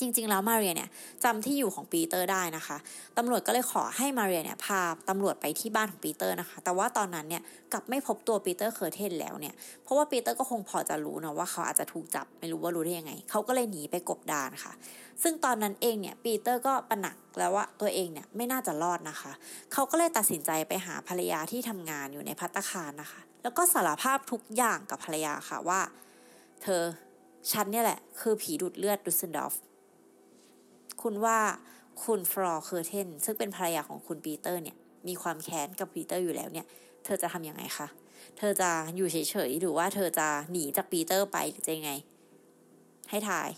[0.00, 0.90] จริง ๆ แล้วมาเรียเนี่ย
[1.24, 2.76] จำที่อยู่ของปีเตอร์ได้นะคะ
[3.18, 14.72] ตำรวจก็เลยขอให้มาเรียเนี่ยพาตำรวจไปที่บ้านของปีเตอร์นะคะ แต่ว่าตอนนั้นเนี่ยกลับไม่พบตัวปีเตอร์เคอร์เทนแล้วเนี่ยเพราะว่าปีเตอร์ก็คงพอจะรู้นะว่าเขาอาจจะถูกจับไม่รู้ว่ารู้ได้ยังไง เขาก็เลยหนีไปกบดานค่ะ
[15.22, 19.32] ซึ่งตอนนั้นเองเนี่ยปีเตอร์ก็ตระหนักแล้วว่าตัวเองเนี่ยไม่น่าจะรอดนะคะ
[19.72, 25.80] เขาก็เลยตัดสินใจไปหาภรรยาที่ทำงานอยู่ในภัตตาคารนะคะ แล้วก็สารภาพทุกอย่างกับภรรยาค่ะว่า
[26.62, 26.82] เธอ
[27.52, 29.54] ฉันเนี่ยแหละ คือผีดูดเลือดดูสเซนดอฟ
[31.02, 31.38] คุณว่า
[32.04, 34.76] คุณฟลอร์เคอร์เทนซึ่งเป็นภรรยาของคุณปีเตอร์เนี่ย
[35.08, 36.66] มีความแค้นกับปีเตอร์อยู่แล้วเนี่ย
[37.04, 37.86] เธอจะทำยังไงคะ
[38.38, 39.16] เธอจะอยู่เฉ
[39.48, 41.92] ยๆ หรือว่าเธอจะหนีจากปีเตอร์ไปหรือจะยังไง
[43.10, 43.48] ให้ทาย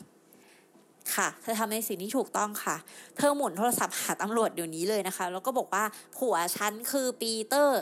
[1.14, 2.76] ค่ะ เธอทำในสิ่งที่ถูกต้องค่ะ
[3.16, 5.84] เธอหมุนโทรศัพท์หาตำรวจเดี๋ยวนี้เลยนะคะ แล้วก็บอกว่า
[6.16, 7.80] ผัวฉันคือปีเตอร์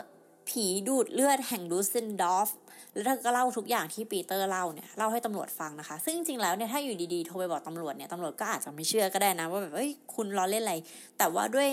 [0.49, 2.49] ผีดูดเลือดแห่งดูเซนดอฟ
[2.93, 10.75] แล้วเธอก็เล่าทุกอย่างที่ปีเตอร์เล่าเนี่ยเล่าให้ตำรวจฟังนะคะ ซึ่งจริงๆแล้วเนี่ยถ้าอยู่ดีๆโทรไปบอกตำรวจเนี่ยตำรวจก็อาจจะไม่เชื่อก็ได้นะว่าแบบเอ้ยคุณล้อเล่นอะไร
[11.17, 11.69] แต่ว่าด้วย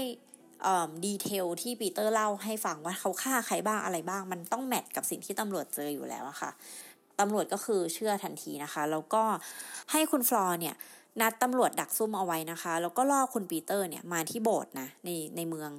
[1.05, 6.51] detail ที่ปีเตอร์เล่าให้ฟังว่าเขาฆ่าใครบ้างอะไรบ้าง มันต้อง match กับสิ่งที่ตำรวจเจออยู่แล้วอะค่ะ
[7.21, 9.23] ตำรวจก็คือเชื่อทันทีนะคะ แล้วก็
[9.93, 10.75] ให้คุณฟลอร์เนี่ย
[11.21, 15.71] นัดตำรวจดักซุ่มเอาไว้นะคะ แล้วก็ล่อคุณปีเตอร์เนี่ยมาที่โบสถ์นะในในเมือง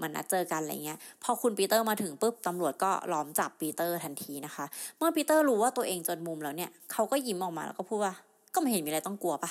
[0.00, 4.64] มันนัดเจอกันอะไรเงี้ย พอคุณปีเตอร์มาถึงปุ๊บตำรวจก็ล้อมจับปีเตอร์ทันทีนะคะ
[4.98, 8.14] เมื่อปีเตอร์รู้ว่าตัวเองจนมุมแล้วเนี่ยเขาก็ยิ้มออกมาแล้วก็พูดว่า
[8.54, 9.50] ก็ไม่เห็นมีอะไรต้องกลัวปะ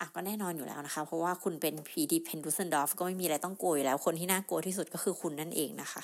[0.00, 6.02] อะก็แน่นอนอยู่แล้วนะคะ เพราะว่าคุณเป็นผีดิบแห่งดูเซนดอฟก็ไม่มีอะไรต้องกลัวอยู่แล้ว คนที่น่ากลัวที่สุดก็คือคุณนั่นเองนะคะ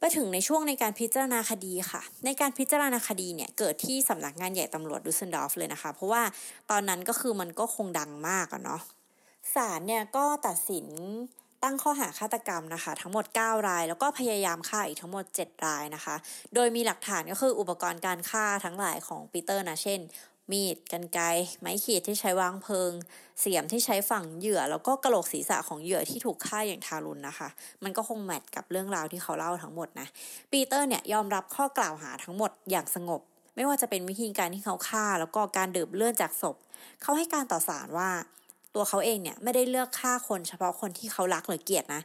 [0.00, 6.22] ไปถึงในช่วงในการพิจารณาคดีค่ะ ในการพิจารณาคดีเนี่ยเกิดที่สำนักงานใหญ่ตำรวจดูเซนดอฟเลยนะคะ เพราะว่า
[6.70, 8.82] ตอนนั้นก็คือมันก็คงดังมากอะเนาะ
[9.54, 10.86] ศาลเนี่ยก็ตัดสิน
[11.62, 16.16] ตั้งข้อหาฆาตกรรมนะคะ ทั้งหมด 9 ราย แล้วก็พยายามฆ่าอีกทั้งหมด 7 รายนะคะ
[16.54, 20.00] โดยมีหลักฐานก็คืออุปกรณ์การฆ่าทั้งหลายของปีเตอร์นะเช่น
[20.52, 21.20] มีดกันไก
[21.60, 22.92] ไม้ขีดที่ใช้วางเพลิง
[23.40, 27.48] เสียมที่ใช้ฝังเหยื่อ แล้วก็กระโหลกศีรษะของเหยื่อที่ถูกฆ่าอย่างทารุณนะคะ
[27.84, 30.06] มันก็คงแมทกับเรื่องราวที่เขาเล่าทั้งหมดนะ
[30.52, 33.20] ปีเตอร์เนี่ยยอมรับข้อกล่าวหาทั้งหมดอย่างสงบ
[33.56, 36.56] ไม่ว่าจะเป็นวิธีการที่เขาฆ่าแล้วก็การดื่มเลือดจากศพ
[37.02, 38.10] เขาให้การต่อศาลว่า
[38.74, 42.02] ตัวเขาเองเนี่ยไม่ได้เลือกฆ่าคนเฉพาะคนที่เขารักหรือเกลียดนะ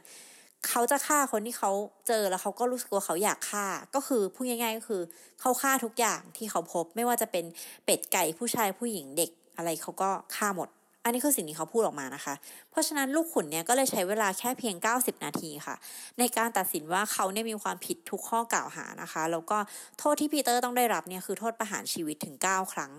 [0.68, 1.70] เขาจะฆ่าคนที่เขา
[2.08, 5.02] เจอแล้วเขาก็รู้สึกว่าเขาอยากฆ่า ก็คือพูดง่ายๆก็คือ
[5.40, 7.44] เขาฆ่าทุกอย่างที่เขาพบ ไม่ว่าจะเป็น
[7.84, 10.68] เป็ดไก่ผู้ชายผู้หญิงเด็กอะไรเขาก็ฆ่าหมด
[11.04, 12.34] อันนี้คือสิ่งที่เขาพูดออกมานะคะ
[12.70, 15.76] เพราะฉะนั้นลูกขุนเนี่ยก็เลยใช้เวลาแค่เพียง 90 นาทีค่ะ
[16.18, 19.58] ในการตัดสินว่าเขาเนี่ยมีความผิดทุกข้อกล่าวหานะคะ แล้วก็
[19.98, 22.92] โทษที่ปีเตอร์ต้องได้รับเนี่ยคือโทษประหารชีวิตถึง 9 ครั้ง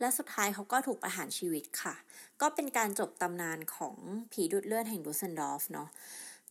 [0.00, 1.94] และสุดท้ายเขาก็ถูกประหารชีวิตค่ะ
[2.40, 3.96] ก็เป็นการจบตำนานของ
[4.32, 5.88] ผีดูดเลือดแห่งดูเซนดอฟเนาะ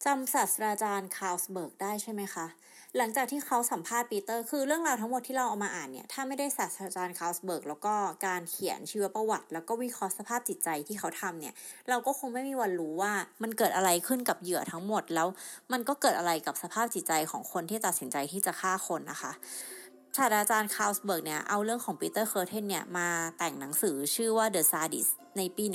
[0.05, 2.45] จำศาสตราจารย์คาร์ลสเบิร์กได้ใช่ไหมคะ
[2.97, 7.93] หลังจากที่เขาสัมภาษณ์ปีเตอร์คือเรื่องราวทั้งหมดที่เราเอามาอ่านเนี่ย ถ้าไม่ได้ศาสตราจารย์คาร์ลสเบิร์กแล้วก็
[8.27, 11.53] การเขียนชีวประวัติ แล้วก็วิเคราะห์สภาพจิตใจที่เขาทำเนี่ย
[11.89, 15.27] เราก็คงไม่มีวันรู้ว่ามันเกิดอะไรขึ้นกับเหยื่อทั้งหมดแล้ว
[15.71, 19.31] มันก็เกิดอะไรกับสภาพจิตใจของคนที่ตัดสินใจที่จะฆ่าคนนะคะ
[20.15, 25.65] ศาสตราจารย์คาร์ลสเบิร์กเนี่ยเอาเรื่องของปีเตอร์เคอร์เทนเนี่ยมาแต่งหนังสือชื่อว่า The Sadist ในปี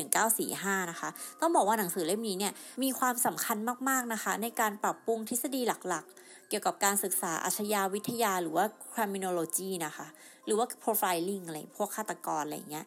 [0.41, 1.09] 1945 นะคะ
[1.41, 3.57] ต้องบอกว่าหนังสือเล่มนี้เนี่ยมีความสำคัญ
[3.89, 6.11] มากๆนะคะ ในการปรับปรุงทฤษฎีหลักๆ
[6.51, 10.07] เกี่ยวกับการศึกษาอาชญาวิทยาหรือว่า criminology นะคะ
[10.47, 12.87] หรือว่า profiling อะไรพวกฆาตกรอะไรเงี้ย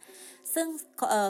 [0.54, 0.68] ซึ่ง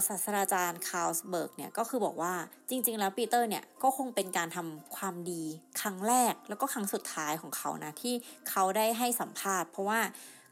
[0.08, 2.34] ศาสตราจารย์คาร์ลสเบิร์กเนี่ยก็คือบอกว่า
[2.70, 5.44] จริง ๆ แล้วปีเตอร์เนี่ยก็คงเป็นการทำความดี
[5.82, 8.14] ครั้งแรกแล้วก็ครั้งสุดท้ายของเขานะที่
[8.50, 10.00] เขาได้ให้สัมภาษณ์ เพราะว่า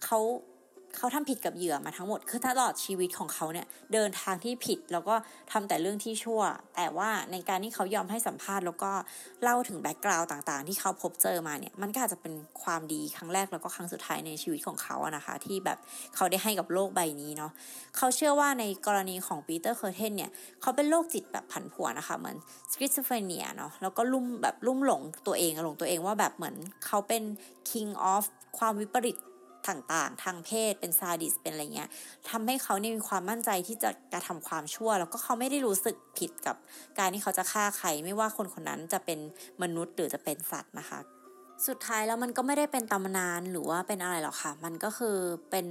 [0.05, 0.19] เขา
[0.97, 5.15] เขาทำผิดกับเหยื่อมาทั้งหมด คือตลอดชีวิตของเขาเนี่ยเดินทางที่ผิดแล้วก็
[5.51, 6.41] ทำแต่เรื่องที่ชั่ว
[6.75, 8.91] แต่ว่าในการที่เขายอมให้สัมภาษณ์ แล้วก็
[9.43, 15.77] เล่าถึง background ต่างๆ ที่เขาพบเจอมาเนี่ยมันก็อาจจะเป็นความดีครั้งแรกแล้วก็ครั้งสุดท้ายในชีวิตของเขาอะนะคะ ที่แบบ
[16.15, 17.51] เขาได้ให้กับโลกใบนี้เนาะ
[17.97, 22.37] เขาเชื่อว่าในกรณีของปีเตอร์เคอร์เทนเนี่ยเขาเป็นโรคจิตแบบผันผวนนะคะเหมือน
[22.71, 27.23] schizophrenia เนาะแล้วก็ลุ่มแบบลุ่มหลงตัวเองหลงตัวเองว่าแบบเหมือนเขาเป็น
[27.69, 28.23] king of
[28.57, 29.17] ความวิปริต
[29.69, 31.89] ต่างๆ ทางเพศเป็นซาดิสม์เป็นอะไรเงี้ย
[32.29, 36.55] ทำให้เขาเนี่ยมีความมั่นใจที่จะกระทำความชั่ว แล้วก็เขาไม่ได้รู้สึกผิดกับ
[36.99, 39.19] การที่เขาจะฆ่าใครไม่ว่าคนคนนั้นจะเป็น
[39.61, 40.99] มนุษย์หรือจะเป็นสัตว์นะคะ
[41.67, 45.17] สุดท้ายแล้วมันก็ไม่ได้เป็นตำนานหรือว่าเป็นอะไรหรอกค่ะ มันก็คือ
[45.51, 45.67] เป็น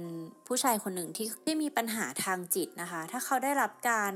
[0.47, 4.13] ผู้ชายคนหนึ่งที่ที่มีปัญหาทางจิตนะคะ ถ้าเขาได้รับการ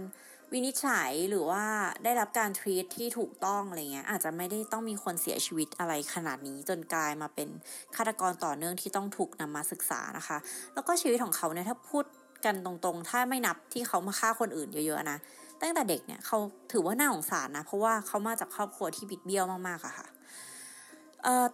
[0.53, 1.63] วินิจฉัยหรือว่า
[2.03, 7.49] ได้รับการทรีตที่ถูกต้องอะไรเงี้ยอาจจะไม่ได้ต้องมีคนเสียชีวิตอะไรขนาดนี้จนกลายมาเป็น
[7.95, 10.37] ฆาตกรต่อเนื่องที่ต้องถูกนำมาศึกษานะคะ
[10.73, 12.05] แล้วก็ชีวิตของเขาเนี่ยถ้าพูด
[12.45, 15.17] กันตรงๆ ถ้าไม่นับที่เขามาฆ่าคนอื่นเยอะๆนะ
[15.61, 16.37] ตั้งแต่เด็กเนี่ยเขา
[16.71, 20.07] ถือว่าน่าสงสารนะเพราะว่าเขามาจากครอบครัวที่บิดเบี้ยวมากๆอะค่ะ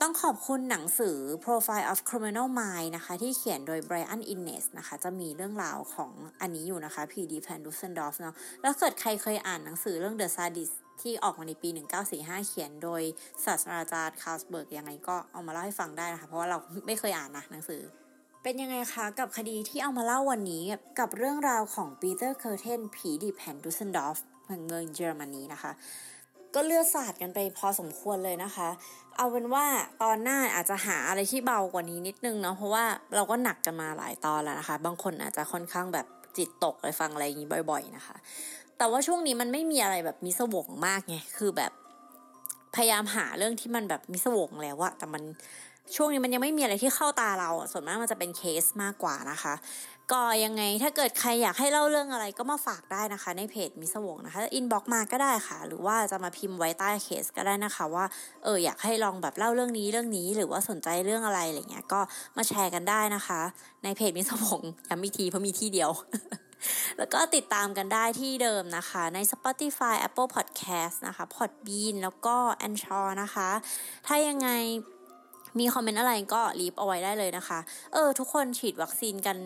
[0.01, 10.27] ต้องขอบคุณหนังสือ Profile of Criminal Mind นะคะ ที่เขียนโดย Brian Innes นะคะ จะมีเรื่องราวของอันนี้อยู่นะคะ ผีดิบแห่ง Dusseldorf เนาะแล้วเกิดใครเคยอ่านหนังสือเรื่อง The
[10.35, 11.69] Sadist ที่ออกมาในปี
[12.09, 13.01] 1945 เขียนโดย
[13.45, 16.57] ศาสตราจารย์คาร์สเบิร์กยังไงก็เอามาเล่าให้ฟังได้นะคะ เพราะว่าเรา
[16.87, 17.81] ไม่เคยอ่านนะหนังสือ
[18.43, 20.63] เป็นยังไงคะกับคดีที่เอามาเล่าวันนี้
[20.99, 25.71] กับเรื่องราวของปีเตอร์เคอร์เทนผีดิบแห่งดูเซนดอฟเมืองเยอรมนีนะคะ
[26.55, 28.69] ก็เลือดสาดกันไปพอสมควรเลยนะคะ
[29.21, 29.65] เอาเป็นว่า
[30.03, 36.05] ตอนหน้าอาจจะหาอะไรที่เบากว่านี้นิดนึงเนาะเพราะว่าเราก็หนักกันมาหลายตอนแล้วนะคะ บางคนอาจจะค่อนข้างแบบ
[36.37, 38.15] จิตตกเลยฟังอะไรอย่างนี้บ่อย ๆ นะคะ
[38.77, 41.71] แต่ว่าช่วงนี้มันไม่มีอะไรแบบพิศวงมากไงคือแบบ
[42.75, 45.23] พยายามหาเรื่องที่มันแบบพิศวงแล้วอะแต่มัน
[45.95, 49.53] ช่วงนี้มันยังไม่มีอะไรที่เข้าตาเราส่วนมากมันจะเป็นเคสมากกว่านะคะ
[50.11, 58.05] ก็ยังไงถ้าเกิดใครอยากให้เล่าเรื่องอะไรก็มาฝากได้นะคะ ในเพจพิศวงนะคะ inbox มาก็ได้ค่ะ หรือว่าจะมาพิมพ์ไว้ใต้เคสก็ได้นะคะว่า
[58.43, 62.01] เอออยากให้ลองแบบเล่าเรื่องนี้เรื่องนี้ หรือว่าสนใจเรื่องอะไรอะไรเงี้ยก็
[62.37, 63.41] มาแชร์กันได้นะคะ
[63.83, 65.91] ในเพจมิสวงย้ำอีกทีเพราะมีที่เดียว
[66.97, 72.35] แล้วก็ติดตามกันได้ที่เดิมนะคะ ใน Spotify Apple Podcast นะคะ Podbean แล้วก็
[72.67, 73.49] a n c h o r นะคะ
[74.07, 74.49] ถ้ายังไง
[75.59, 77.59] มีคอมเมนต์อะไรก็รีบเอาไว้ได้เลยนะคะ
[77.93, 79.37] เออ ทุกคนฉีดวัคซีนกัน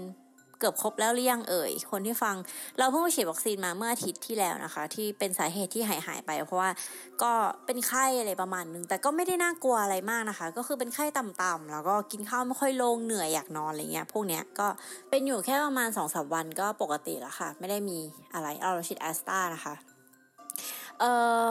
[0.60, 2.36] เกือบครบแล้วหรือยังเอ่ย คนที่ฟัง
[2.78, 6.70] เราเพิ่งไปฉีดวัคซีนมาเมื่ออาทิตย์ที่แล้วนะคะ ที่เป็นสาเหตุที่หายหายไป เพราะว่า
[7.24, 7.32] ก็
[7.66, 14.68] เป็นไข้อะไรประมาณนึง แต่ก็ไม่ได้น่ากลัวอะไรมากนะคะ ก็คือเป็นไข้ต่ำๆแล้วก็กินข้าวไม่ค่อยลงเหนื่อยอยากนอนอะไรเงี้ยพวกเนี้ยก็
[15.10, 17.98] เป็นอยู่แค่ประมาณสองสาวันก็ปกติแล้วค่ะ ไม่ได้มี
[18.34, 19.76] อะไรเอาเราฉีดแอสตานะคะ
[21.00, 21.04] เอ
[21.48, 21.50] อ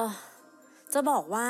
[0.93, 1.47] จะบอกว่า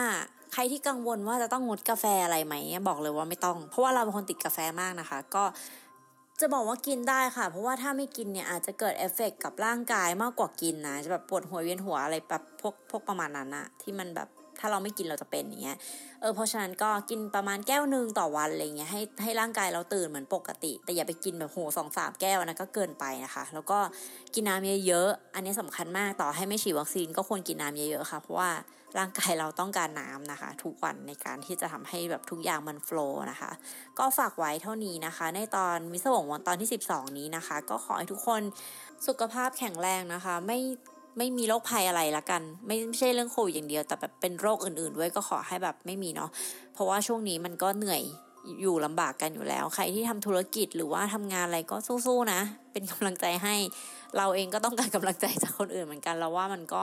[0.53, 2.55] ใครที่กังวลว่าจะต้องงดกาแฟอะไรไหม
[2.89, 5.45] บอกเลยว่าไม่ต้อง เพราะว่าเราเป็นคนติดกาแฟมากนะคะ ก็
[6.41, 14.29] จะบอกว่ากินได้ค่ะ เพราะว่าถ้าไม่กินเนี่ยอาจจะเกิดเอฟเฟกกับร่างกายมากกว่ากินนะจะแบบปวดหัวเวียนหัวอะไรแบบพวกพวกประมาณนั้นอะที่มันแบบ
[14.65, 15.77] ถ้าเราไม่กินเราจะเป็นอย่างเงี้ย
[16.21, 23.79] เออเพราะฉะนั้นก็กินประมาณแก้วหนึ่งต่อวันอะไรเงี้ยให้ให้ร่างกายเราตื่นเหมือนปกติ แต่อย่าไปกินแบบโหสองสามแก้วนะก็เกินไปนะคะ แล้วก็
[24.35, 28.51] กินน้ำเยอะๆอันนี้สำคัญมากต่อให้ไม่ฉีดวัคซีนก็ควรกินน้ำเยอะๆค่ะเพราะว่า
[28.99, 33.51] ร่างกายเราต้องการน้ำนะคะ ทุกวันในการที่จะทำให้แบบทุกอย่างมันโฟล์นะคะ
[33.99, 38.43] ก็ฝากไว้เท่านี้นะคะ ในตอนมิสวงวันตอนที่ 12 นี้นะคะ ก็ขอให้ทุกคน
[39.07, 40.59] สุขภาพแข็งแรงนะคะ ไม่
[41.19, 46.31] ไม่มีโรคภัยอะไรละกัน ไม่ไม่ใช่เรื่องโควิดอย่างเดียว แต่แบบเป็นโรคอื่นๆด้วยก็ขอให้แบบไม่มีเนาะ
[46.73, 48.03] เพราะว่าช่วงนี้มันก็เหนื่อย
[48.61, 52.41] อยู่ลำบากกันอยู่แล้ว ใครที่ทำธุรกิจหรือว่าทำงานอะไรก็สู้ๆนะ
[52.73, 53.55] เป็นกำลังใจให้
[54.17, 56.83] เราเองก็ต้องการกำลังใจจากคนอื่นเหมือนกันเราว่ามันก็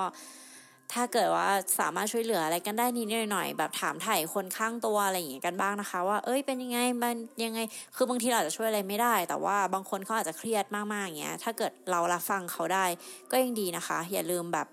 [0.93, 1.47] ถ้าเกิดว่า
[1.79, 7.59] สามารถช่วยเหลืออะไรกันได้นิดหน่อย แบบถามถ่ายคนข้างตัวอะไรอย่างเงี้ยกันบ้างนะคะ ว่าเอ้ยเป็นยังไงมันยังไง
[7.95, 12.85] คือบางทีเราอาจจะช่วยอะไรไม่ได้ แต่ว่าบางคนเขาอาจจะเครียดมากๆอย่างเงี้ยถ้าเกิดเรารับฟังเขาได้
[13.31, 14.67] ก็ยังดีนะคะ อย่าลืมแบบ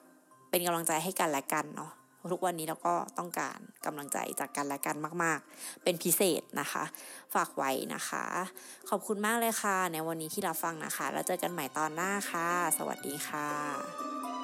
[0.51, 1.91] เป็นกำลังใจให้กันและกันเนาะ
[2.33, 6.85] ทุกวันนี้เราก็ต้องการกำลังใจจากกันและกันมาก ๆ เป็นพิเศษนะคะ
[7.35, 8.25] ฝากไว้นะคะ
[8.91, 14.38] ขอบคุณมากเลยค่ะ ในวันนี้ที่เราฟังนะคะ แล้วเจอกันใหม่ตอนหน้าค่ะ สวัสดีค่ะ